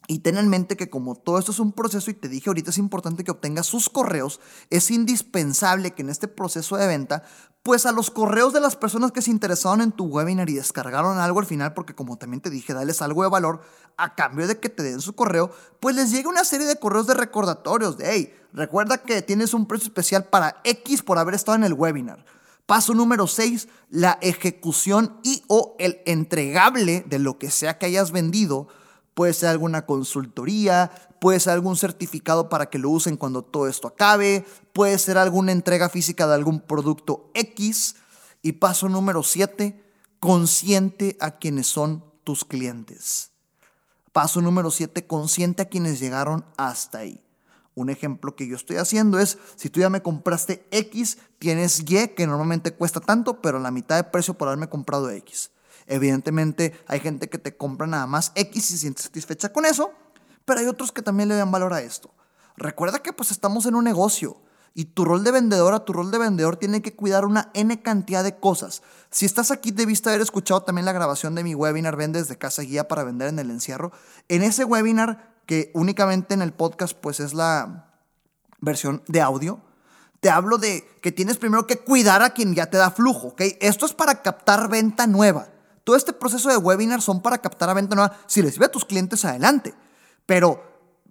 Y 0.09 0.21
ten 0.21 0.37
en 0.37 0.49
mente 0.49 0.77
que 0.77 0.89
como 0.89 1.17
todo 1.17 1.39
esto 1.39 1.53
es 1.53 1.59
un 1.59 1.73
proceso 1.73 2.11
y 2.11 2.15
te 2.15 2.29
dije 2.29 2.49
ahorita 2.49 2.71
es 2.71 2.79
importante 2.79 3.25
que 3.25 3.33
obtengas 3.33 3.67
sus 3.67 3.89
correos, 3.89 4.41
es 4.71 4.91
indispensable 4.91 5.93
que 5.93 6.03
en 6.03 6.11
este 6.11 6.29
proceso 6.29 6.77
de 6.77 6.87
venta, 6.87 7.25
pues 7.63 7.87
a 7.87 7.93
los 7.93 8.11
correos 8.11 8.53
de 8.53 8.61
las 8.61 8.77
personas 8.77 9.11
que 9.11 9.23
se 9.23 9.33
interesaron 9.33 9.81
en 9.81 9.91
tu 9.91 10.05
webinar 10.05 10.49
y 10.49 10.55
descargaron 10.55 11.19
algo 11.19 11.41
al 11.41 11.47
final, 11.47 11.75
porque 11.75 11.95
como 11.95 12.17
también 12.17 12.41
te 12.41 12.51
dije, 12.51 12.75
dales 12.75 13.03
algo 13.03 13.25
de 13.25 13.29
valor 13.29 13.63
a 13.97 14.15
cambio 14.15 14.47
de 14.47 14.61
que 14.61 14.69
te 14.69 14.85
den 14.85 15.01
su 15.01 15.15
correo, 15.15 15.51
pues 15.81 15.97
les 15.97 16.13
llegue 16.13 16.29
una 16.29 16.45
serie 16.45 16.67
de 16.67 16.77
correos 16.77 17.09
de 17.09 17.15
recordatorios 17.15 17.99
de, 17.99 18.09
hey, 18.09 18.35
recuerda 18.53 18.99
que 18.99 19.23
tienes 19.23 19.55
un 19.55 19.67
precio 19.67 19.89
especial 19.89 20.27
para 20.27 20.61
X 20.63 21.03
por 21.03 21.19
haber 21.19 21.35
estado 21.35 21.57
en 21.57 21.65
el 21.65 21.73
webinar. 21.73 22.25
Paso 22.67 22.95
número 22.95 23.27
6, 23.27 23.69
la 23.91 24.19
ejecución 24.21 25.19
y 25.23 25.43
o 25.49 25.75
el 25.79 26.01
entregable 26.05 27.05
de 27.09 27.19
lo 27.19 27.39
que 27.39 27.51
sea 27.51 27.79
que 27.79 27.87
hayas 27.87 28.13
vendido 28.13 28.69
puede 29.17 29.33
ser 29.33 29.49
alguna 29.49 29.87
consultoría, 29.87 30.91
puede 31.23 31.41
ser 31.41 31.55
algún 31.55 31.79
certificado 31.79 32.51
para 32.51 32.67
que 32.67 32.79
lo 32.79 32.91
usen 32.91 33.17
cuando 33.17 33.43
todo 33.43 33.67
esto 33.67 33.89
acabe, 33.89 34.45
puede 34.75 34.99
ser 34.99 35.17
alguna 35.17 35.53
entrega 35.53 35.89
física 35.89 36.27
de 36.27 36.35
algún 36.35 36.61
producto 36.61 37.31
X. 37.33 37.97
Y 38.43 38.53
paso 38.53 38.91
número 38.91 39.23
7, 39.23 39.83
consciente 40.21 41.17
a 41.19 41.39
quienes 41.39 41.67
son 41.67 42.05
tus 42.25 42.45
clientes. 42.45 43.31
Paso 44.13 44.43
número 44.43 44.71
7, 44.71 45.07
consciente 45.07 45.63
a 45.63 45.69
quienes 45.71 45.99
llegaron 45.99 46.45
hasta 46.59 46.99
ahí. 46.99 47.25
Un 47.75 47.89
ejemplo 47.89 48.37
que 48.37 48.47
yo 48.47 48.55
estoy 48.55 48.77
haciendo 48.77 49.19
es, 49.19 49.39
si 49.57 49.71
tú 49.71 49.81
ya 49.81 49.89
me 49.89 50.03
compraste 50.03 50.69
X, 50.71 51.17
tienes 51.39 51.81
Y, 51.81 52.09
que 52.09 52.27
normalmente 52.27 52.75
cuesta 52.75 53.01
tanto, 53.01 53.41
pero 53.41 53.61
la 53.61 53.71
mitad 53.71 53.97
de 53.97 54.05
precio 54.05 54.35
por 54.35 54.49
haberme 54.49 54.69
comprado 54.69 55.09
X. 55.09 55.53
Evidentemente 55.87 56.79
hay 56.87 57.01
gente 57.01 57.29
que 57.29 57.39
te 57.39 57.57
compra 57.57 57.87
nada 57.87 58.07
más 58.07 58.33
X 58.35 58.57
y 58.57 58.73
se 58.73 58.79
siente 58.79 59.03
satisfecha 59.03 59.53
con 59.53 59.65
eso, 59.65 59.93
pero 60.45 60.61
hay 60.61 60.67
otros 60.67 60.93
que 60.93 61.03
también 61.03 61.29
le 61.29 61.37
dan 61.37 61.51
valor 61.51 61.73
a 61.73 61.83
esto. 61.83 62.13
Recuerda 62.57 63.01
que 63.01 63.13
pues 63.13 63.31
estamos 63.31 63.67
en 63.67 63.75
un 63.75 63.85
negocio 63.85 64.41
y 64.75 64.87
tu 64.87 65.05
rol 65.05 65.25
de 65.25 65.31
vendedora, 65.31 65.85
tu 65.85 65.93
rol 65.93 66.11
de 66.11 66.19
vendedor 66.19 66.57
tiene 66.57 66.83
que 66.83 66.95
cuidar 66.95 67.25
una 67.25 67.51
N 67.55 67.81
cantidad 67.83 68.23
de 68.23 68.37
cosas. 68.37 68.83
Si 69.11 69.25
estás 69.25 69.51
aquí, 69.51 69.71
debiste 69.71 70.11
haber 70.11 70.21
escuchado 70.21 70.63
también 70.63 70.85
la 70.85 70.93
grabación 70.93 71.35
de 71.35 71.43
mi 71.45 71.55
webinar 71.55 71.97
Vendes 71.97 72.29
de 72.29 72.37
Casa 72.37 72.63
Guía 72.63 72.87
para 72.87 73.03
Vender 73.03 73.29
en 73.29 73.39
el 73.39 73.51
Encierro. 73.51 73.93
En 74.29 74.43
ese 74.43 74.65
webinar, 74.65 75.35
que 75.47 75.71
únicamente 75.75 76.35
en 76.35 76.43
el 76.43 76.53
podcast 76.53 76.95
pues 76.95 77.21
es 77.21 77.33
la 77.33 77.95
versión 78.61 79.03
de 79.09 79.23
audio, 79.23 79.61
te 80.21 80.29
hablo 80.29 80.59
de 80.59 80.87
que 81.01 81.13
tienes 81.13 81.39
primero 81.39 81.67
que 81.67 81.79
cuidar 81.79 82.23
a 82.23 82.31
quien 82.31 82.55
ya 82.55 82.67
te 82.67 82.77
da 82.77 82.91
flujo, 82.91 83.29
¿ok? 83.29 83.43
Esto 83.61 83.87
es 83.87 83.95
para 83.95 84.23
captar 84.23 84.69
venta 84.69 85.07
nueva. 85.07 85.49
Todo 85.87 85.95
este 85.95 86.13
proceso 86.13 86.49
de 86.49 86.57
webinar 86.57 87.01
son 87.01 87.23
para 87.23 87.39
captar 87.39 87.71
a 87.71 87.75
venta 87.75 87.95
nueva. 87.95 88.19
Si 88.27 88.43
les 88.43 88.55
sirve 88.55 88.67
a 88.67 88.73
tus 88.73 88.85
clientes, 88.85 89.25
adelante. 89.25 89.73
Pero, 90.27 90.61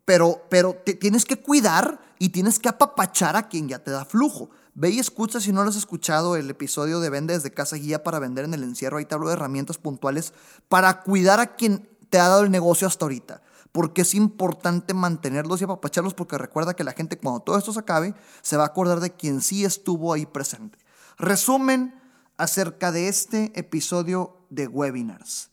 pero, 0.04 0.42
pero 0.50 0.76
te 0.86 0.96
tienes 0.96 1.24
que 1.24 1.42
cuidar 1.42 2.02
y 2.20 2.28
tienes 2.28 2.60
que 2.60 2.68
apapachar 2.68 3.38
a 3.38 3.48
quien 3.48 3.70
ya 3.70 3.80
te 3.80 3.92
da 3.92 4.04
flujo. 4.04 4.50
Ve 4.74 4.90
y 4.90 5.00
escucha 5.00 5.40
si 5.40 5.54
no 5.54 5.64
lo 5.64 5.70
has 5.70 5.78
escuchado 5.78 6.36
el 6.36 6.50
episodio 6.50 7.00
de 7.00 7.10
Vende 7.10 7.34
desde 7.34 7.54
casa 7.54 7.78
guía 7.78 8.04
para 8.04 8.20
vender 8.20 8.44
en 8.44 8.54
el 8.54 8.64
encierro. 8.64 8.98
Ahí 8.98 9.06
te 9.06 9.16
hablo 9.16 9.30
de 9.30 9.36
herramientas 9.36 9.78
puntuales 9.78 10.34
para 10.68 11.04
cuidar 11.04 11.40
a 11.40 11.56
quien 11.56 11.88
te 12.10 12.20
ha 12.20 12.28
dado 12.28 12.44
el 12.44 12.52
negocio 12.52 12.86
hasta 12.86 13.06
ahorita. 13.06 13.44
Porque 13.72 14.02
es 14.02 14.14
importante 14.14 14.94
mantenerlos 14.94 15.62
y 15.62 15.64
apapacharlos 15.64 16.14
porque 16.14 16.38
recuerda 16.38 16.74
que 16.74 16.84
la 16.84 16.92
gente 16.92 17.18
cuando 17.18 17.40
todo 17.40 17.58
esto 17.58 17.72
se 17.72 17.80
acabe 17.80 18.14
se 18.42 18.58
va 18.58 18.64
a 18.64 18.68
acordar 18.68 19.00
de 19.00 19.14
quien 19.14 19.40
sí 19.40 19.64
estuvo 19.64 20.12
ahí 20.12 20.26
presente. 20.26 20.78
Resumen 21.18 21.96
acerca 22.36 22.92
de 22.92 23.08
este 23.08 23.58
episodio 23.58 24.36
de 24.56 24.68
webinars. 24.68 25.52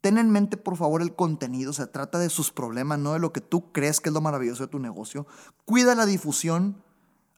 Ten 0.00 0.18
en 0.18 0.30
mente, 0.30 0.56
por 0.56 0.76
favor, 0.76 1.02
el 1.02 1.16
contenido. 1.16 1.72
Se 1.72 1.86
trata 1.86 2.18
de 2.18 2.30
sus 2.30 2.52
problemas, 2.52 2.98
no 2.98 3.14
de 3.14 3.18
lo 3.18 3.32
que 3.32 3.40
tú 3.40 3.72
crees 3.72 4.00
que 4.00 4.10
es 4.10 4.12
lo 4.12 4.20
maravilloso 4.20 4.64
de 4.64 4.70
tu 4.70 4.78
negocio. 4.78 5.26
Cuida 5.64 5.94
la 5.94 6.06
difusión. 6.06 6.82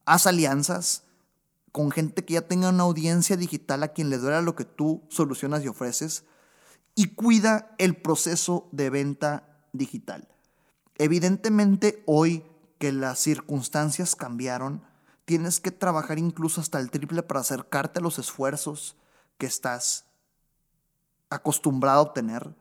Haz 0.04 0.26
alianzas 0.26 1.04
con 1.72 1.90
gente 1.90 2.24
que 2.24 2.34
ya 2.34 2.42
tenga 2.42 2.68
una 2.68 2.82
audiencia 2.82 3.36
digital 3.36 3.82
a 3.82 3.88
quien 3.88 4.10
le 4.10 4.18
duela 4.18 4.42
lo 4.42 4.56
que 4.56 4.64
tú 4.64 5.02
solucionas 5.08 5.64
y 5.64 5.68
ofreces. 5.68 6.24
Y 6.94 7.14
cuida 7.14 7.74
el 7.78 7.96
proceso 7.96 8.68
de 8.72 8.90
venta 8.90 9.48
digital. 9.72 10.28
Evidentemente, 10.98 12.02
hoy 12.06 12.44
que 12.78 12.92
las 12.92 13.20
circunstancias 13.20 14.16
cambiaron, 14.16 14.82
tienes 15.24 15.60
que 15.60 15.70
trabajar 15.70 16.18
incluso 16.18 16.60
hasta 16.60 16.78
el 16.78 16.90
triple 16.90 17.22
para 17.22 17.40
acercarte 17.40 18.00
a 18.00 18.02
los 18.02 18.18
esfuerzos 18.18 18.96
que 19.38 19.46
estás 19.46 20.09
acostumbrado 21.30 22.00
a 22.00 22.02
obtener. 22.02 22.54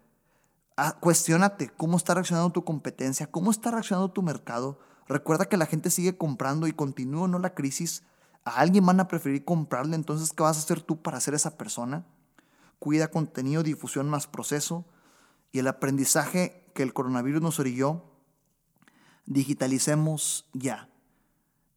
Ah, 0.78 0.96
cuestiónate 1.00 1.70
cómo 1.76 1.98
está 1.98 2.14
reaccionando 2.14 2.52
tu 2.52 2.64
competencia, 2.64 3.28
cómo 3.28 3.52
está 3.52 3.72
reaccionando 3.72 4.12
tu 4.12 4.22
mercado. 4.22 4.80
Recuerda 5.08 5.46
que 5.46 5.58
la 5.58 5.66
gente 5.66 5.90
sigue 5.90 6.18
comprando 6.18 6.68
y 6.68 6.72
continúa 6.72 7.28
no 7.28 7.40
la 7.40 7.54
crisis. 7.54 8.04
A 8.46 8.62
alguien 8.62 8.86
van 8.86 9.00
a 9.00 9.08
preferir 9.08 9.44
comprarle, 9.44 9.96
entonces, 9.96 10.32
¿qué 10.32 10.44
vas 10.44 10.56
a 10.56 10.62
hacer 10.62 10.82
tú 10.82 11.02
para 11.02 11.20
ser 11.20 11.34
esa 11.34 11.58
persona? 11.58 12.06
Cuida 12.78 13.12
contenido, 13.12 13.64
difusión 13.64 14.10
más 14.10 14.28
proceso 14.28 14.86
y 15.52 15.60
el 15.60 15.68
aprendizaje 15.68 16.72
que 16.74 16.84
el 16.84 16.94
coronavirus 16.94 17.42
nos 17.42 17.60
orilló. 17.60 18.06
Digitalicemos 19.26 20.48
ya. 20.54 20.88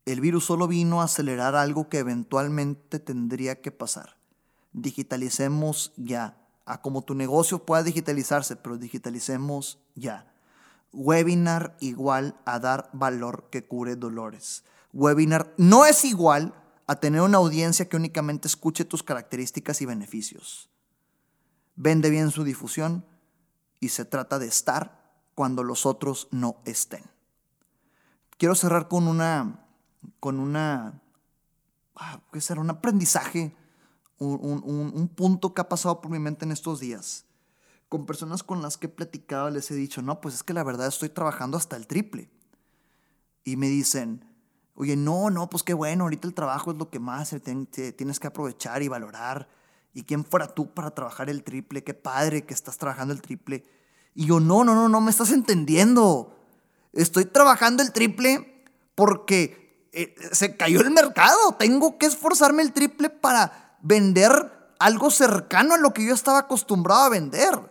El 0.05 0.21
virus 0.21 0.45
solo 0.45 0.69
vino 0.69 1.01
a 1.01 1.05
acelerar 1.05 1.57
algo 1.57 1.89
que 1.89 1.99
eventualmente 1.99 3.01
tendría 3.01 3.61
que 3.61 3.73
pasar. 3.73 4.17
Digitalicemos 4.73 5.93
ya 5.97 6.42
a 6.65 6.81
cómo 6.81 7.03
tu 7.03 7.15
negocio 7.15 7.65
pueda 7.65 7.83
digitalizarse, 7.83 8.57
pero 8.57 8.77
digitalicemos 8.77 9.79
ya. 9.95 10.33
Webinar 10.93 11.77
igual 11.81 12.37
a 12.45 12.59
dar 12.59 12.91
valor 12.93 13.49
que 13.51 13.65
cure 13.65 13.97
dolores. 13.97 14.65
Webinar 14.93 15.55
no 15.57 15.87
es 15.87 16.05
igual 16.05 16.55
a 16.87 16.97
tener 16.97 17.23
una 17.23 17.39
audiencia 17.39 17.89
que 17.89 17.97
únicamente 17.97 18.49
escuche 18.49 18.85
tus 18.85 19.03
características 19.03 19.81
y 19.81 19.87
beneficios. 19.87 20.69
Vende 21.75 22.11
bien 22.11 22.31
su 22.31 22.45
difusión 22.45 23.07
y 23.81 23.89
se 23.89 24.05
trata 24.05 24.39
de 24.39 24.47
estar 24.47 25.03
cuando 25.35 25.65
los 25.65 25.87
otros 25.87 26.29
no 26.31 26.61
estén. 26.65 27.05
Quiero 28.37 28.55
cerrar 28.55 28.89
con 28.89 29.09
una, 29.09 29.67
con 30.21 30.39
una, 30.39 31.01
ah, 31.97 32.21
¿qué 32.33 32.41
será? 32.41 32.61
Un 32.61 32.71
aprendizaje, 32.71 33.57
un, 34.25 34.93
un 34.95 35.09
punto 35.09 35.55
que 35.55 35.61
ha 35.61 35.69
pasado 35.69 36.01
por 36.01 36.11
mi 36.11 36.19
mente 36.19 36.45
en 36.45 36.53
estos 36.53 36.81
días. 36.81 37.25
Con 37.89 38.07
personas 38.07 38.43
con 38.43 38.63
las 38.63 38.79
que 38.79 38.87
he 38.87 38.91
platicado 38.91 39.51
les 39.51 39.71
he 39.71 39.75
dicho, 39.75 40.01
no, 40.03 40.21
pues 40.21 40.35
es 40.37 40.43
que 40.43 40.55
la 40.55 40.65
verdad 40.65 40.87
estoy 40.87 41.11
trabajando 41.11 41.57
hasta 41.57 41.77
el 41.77 41.87
triple. 41.87 42.31
Y 43.45 43.57
me 43.57 43.69
dicen, 43.69 44.25
oye, 44.75 44.97
no, 44.97 45.31
no, 45.31 45.51
pues 45.51 45.63
qué 45.63 45.75
bueno, 45.75 46.05
ahorita 46.05 46.27
el 46.27 46.35
trabajo 46.35 46.73
es 46.73 46.79
lo 46.79 46.91
que 46.91 46.99
más 46.99 47.35
tienes 47.97 48.21
que 48.21 48.27
aprovechar 48.27 48.83
y 48.83 48.89
valorar. 48.89 49.49
¿Y 49.95 50.05
quién 50.05 50.25
fuera 50.25 50.49
tú 50.49 50.73
para 50.73 50.93
trabajar 50.93 51.29
el 51.29 51.45
triple? 51.45 51.85
Qué 51.85 51.93
padre 51.93 52.45
que 52.45 52.55
estás 52.55 52.79
trabajando 52.79 53.13
el 53.13 53.21
triple. 53.21 53.65
Y 54.15 54.27
yo, 54.27 54.41
no, 54.41 54.65
no, 54.65 54.75
no, 54.75 54.89
no 54.89 55.01
me 55.01 55.11
estás 55.11 55.33
entendiendo. 55.33 56.39
Estoy 56.93 57.27
trabajando 57.27 57.83
el 57.83 57.93
triple 57.93 58.65
porque 58.95 59.89
eh, 59.93 60.15
se 60.33 60.57
cayó 60.57 60.81
el 60.81 60.91
mercado. 60.91 61.57
Tengo 61.59 61.99
que 61.99 62.07
esforzarme 62.07 62.63
el 62.63 62.73
triple 62.73 63.11
para 63.11 63.72
vender 63.83 64.73
algo 64.79 65.11
cercano 65.11 65.75
a 65.75 65.79
lo 65.79 65.93
que 65.93 66.05
yo 66.05 66.15
estaba 66.15 66.39
acostumbrado 66.39 67.03
a 67.03 67.09
vender. 67.11 67.71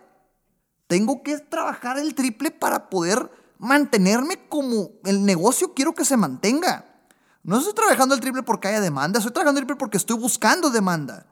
Tengo 0.86 1.22
que 1.22 1.38
trabajar 1.38 1.98
el 1.98 2.14
triple 2.14 2.50
para 2.50 2.88
poder 2.88 3.30
mantenerme 3.58 4.48
como 4.48 4.90
el 5.04 5.24
negocio 5.24 5.74
quiero 5.74 5.94
que 5.94 6.04
se 6.04 6.16
mantenga. 6.16 6.84
No 7.42 7.58
estoy 7.58 7.74
trabajando 7.74 8.14
el 8.14 8.20
triple 8.20 8.42
porque 8.42 8.68
haya 8.68 8.80
demanda, 8.80 9.18
estoy 9.18 9.32
trabajando 9.32 9.58
el 9.58 9.66
triple 9.66 9.78
porque 9.78 9.96
estoy 9.96 10.16
buscando 10.16 10.70
demanda, 10.70 11.26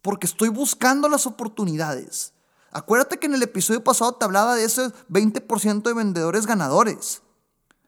porque 0.00 0.26
estoy 0.26 0.50
buscando 0.50 1.08
las 1.08 1.26
oportunidades. 1.26 2.32
Acuérdate 2.70 3.18
que 3.18 3.26
en 3.26 3.34
el 3.34 3.42
episodio 3.42 3.82
pasado 3.82 4.14
te 4.14 4.24
hablaba 4.24 4.54
de 4.54 4.64
ese 4.64 4.92
20% 5.10 5.82
de 5.82 5.94
vendedores 5.94 6.46
ganadores. 6.46 7.22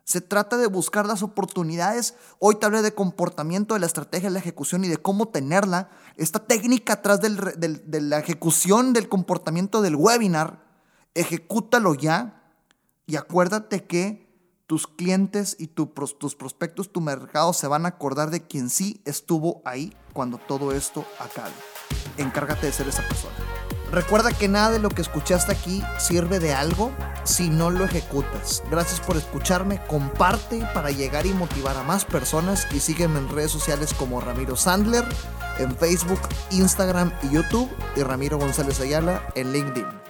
Se 0.04 0.20
trata 0.20 0.58
de 0.58 0.66
buscar 0.66 1.06
las 1.06 1.22
oportunidades. 1.22 2.14
Hoy 2.38 2.56
te 2.56 2.66
hablé 2.66 2.82
de 2.82 2.94
comportamiento, 2.94 3.74
de 3.74 3.80
la 3.80 3.86
estrategia, 3.86 4.28
de 4.28 4.34
la 4.34 4.38
ejecución 4.38 4.84
y 4.84 4.88
de 4.88 4.98
cómo 4.98 5.28
tenerla. 5.28 5.88
Esta 6.16 6.40
técnica 6.40 6.94
atrás 6.94 7.20
de 7.20 8.00
la 8.00 8.18
ejecución 8.18 8.92
del 8.92 9.08
comportamiento 9.08 9.80
del 9.80 9.96
webinar, 9.96 10.62
ejecútalo 11.14 11.94
ya 11.94 12.42
y 13.06 13.16
acuérdate 13.16 13.84
que 13.84 14.24
tus 14.66 14.86
clientes 14.86 15.56
y 15.58 15.68
tus 15.68 15.88
prospectos, 16.34 16.92
tu 16.92 17.00
mercado 17.00 17.52
se 17.52 17.66
van 17.66 17.84
a 17.84 17.90
acordar 17.90 18.30
de 18.30 18.46
quien 18.46 18.70
sí 18.70 19.00
estuvo 19.04 19.62
ahí 19.64 19.94
cuando 20.12 20.38
todo 20.38 20.72
esto 20.72 21.04
acabe. 21.18 21.52
Encárgate 22.18 22.66
de 22.66 22.72
ser 22.72 22.88
esa 22.88 23.02
persona. 23.06 23.34
Recuerda 23.92 24.32
que 24.32 24.48
nada 24.48 24.70
de 24.70 24.78
lo 24.78 24.88
que 24.88 25.02
escuchaste 25.02 25.52
aquí 25.52 25.82
sirve 25.98 26.40
de 26.40 26.52
algo 26.52 26.92
si 27.24 27.48
no 27.48 27.70
lo 27.70 27.84
ejecutas. 27.84 28.62
Gracias 28.70 29.00
por 29.00 29.16
escucharme, 29.16 29.80
comparte 29.86 30.66
para 30.74 30.90
llegar 30.90 31.26
y 31.26 31.32
motivar 31.32 31.76
a 31.76 31.82
más 31.82 32.04
personas 32.04 32.66
y 32.72 32.80
sígueme 32.80 33.18
en 33.18 33.28
redes 33.28 33.52
sociales 33.52 33.94
como 33.94 34.20
Ramiro 34.20 34.56
Sandler, 34.56 35.04
en 35.58 35.76
Facebook, 35.76 36.20
Instagram 36.50 37.12
y 37.22 37.34
YouTube 37.34 37.70
y 37.96 38.02
Ramiro 38.02 38.38
González 38.38 38.80
Ayala 38.80 39.22
en 39.34 39.52
LinkedIn. 39.52 40.03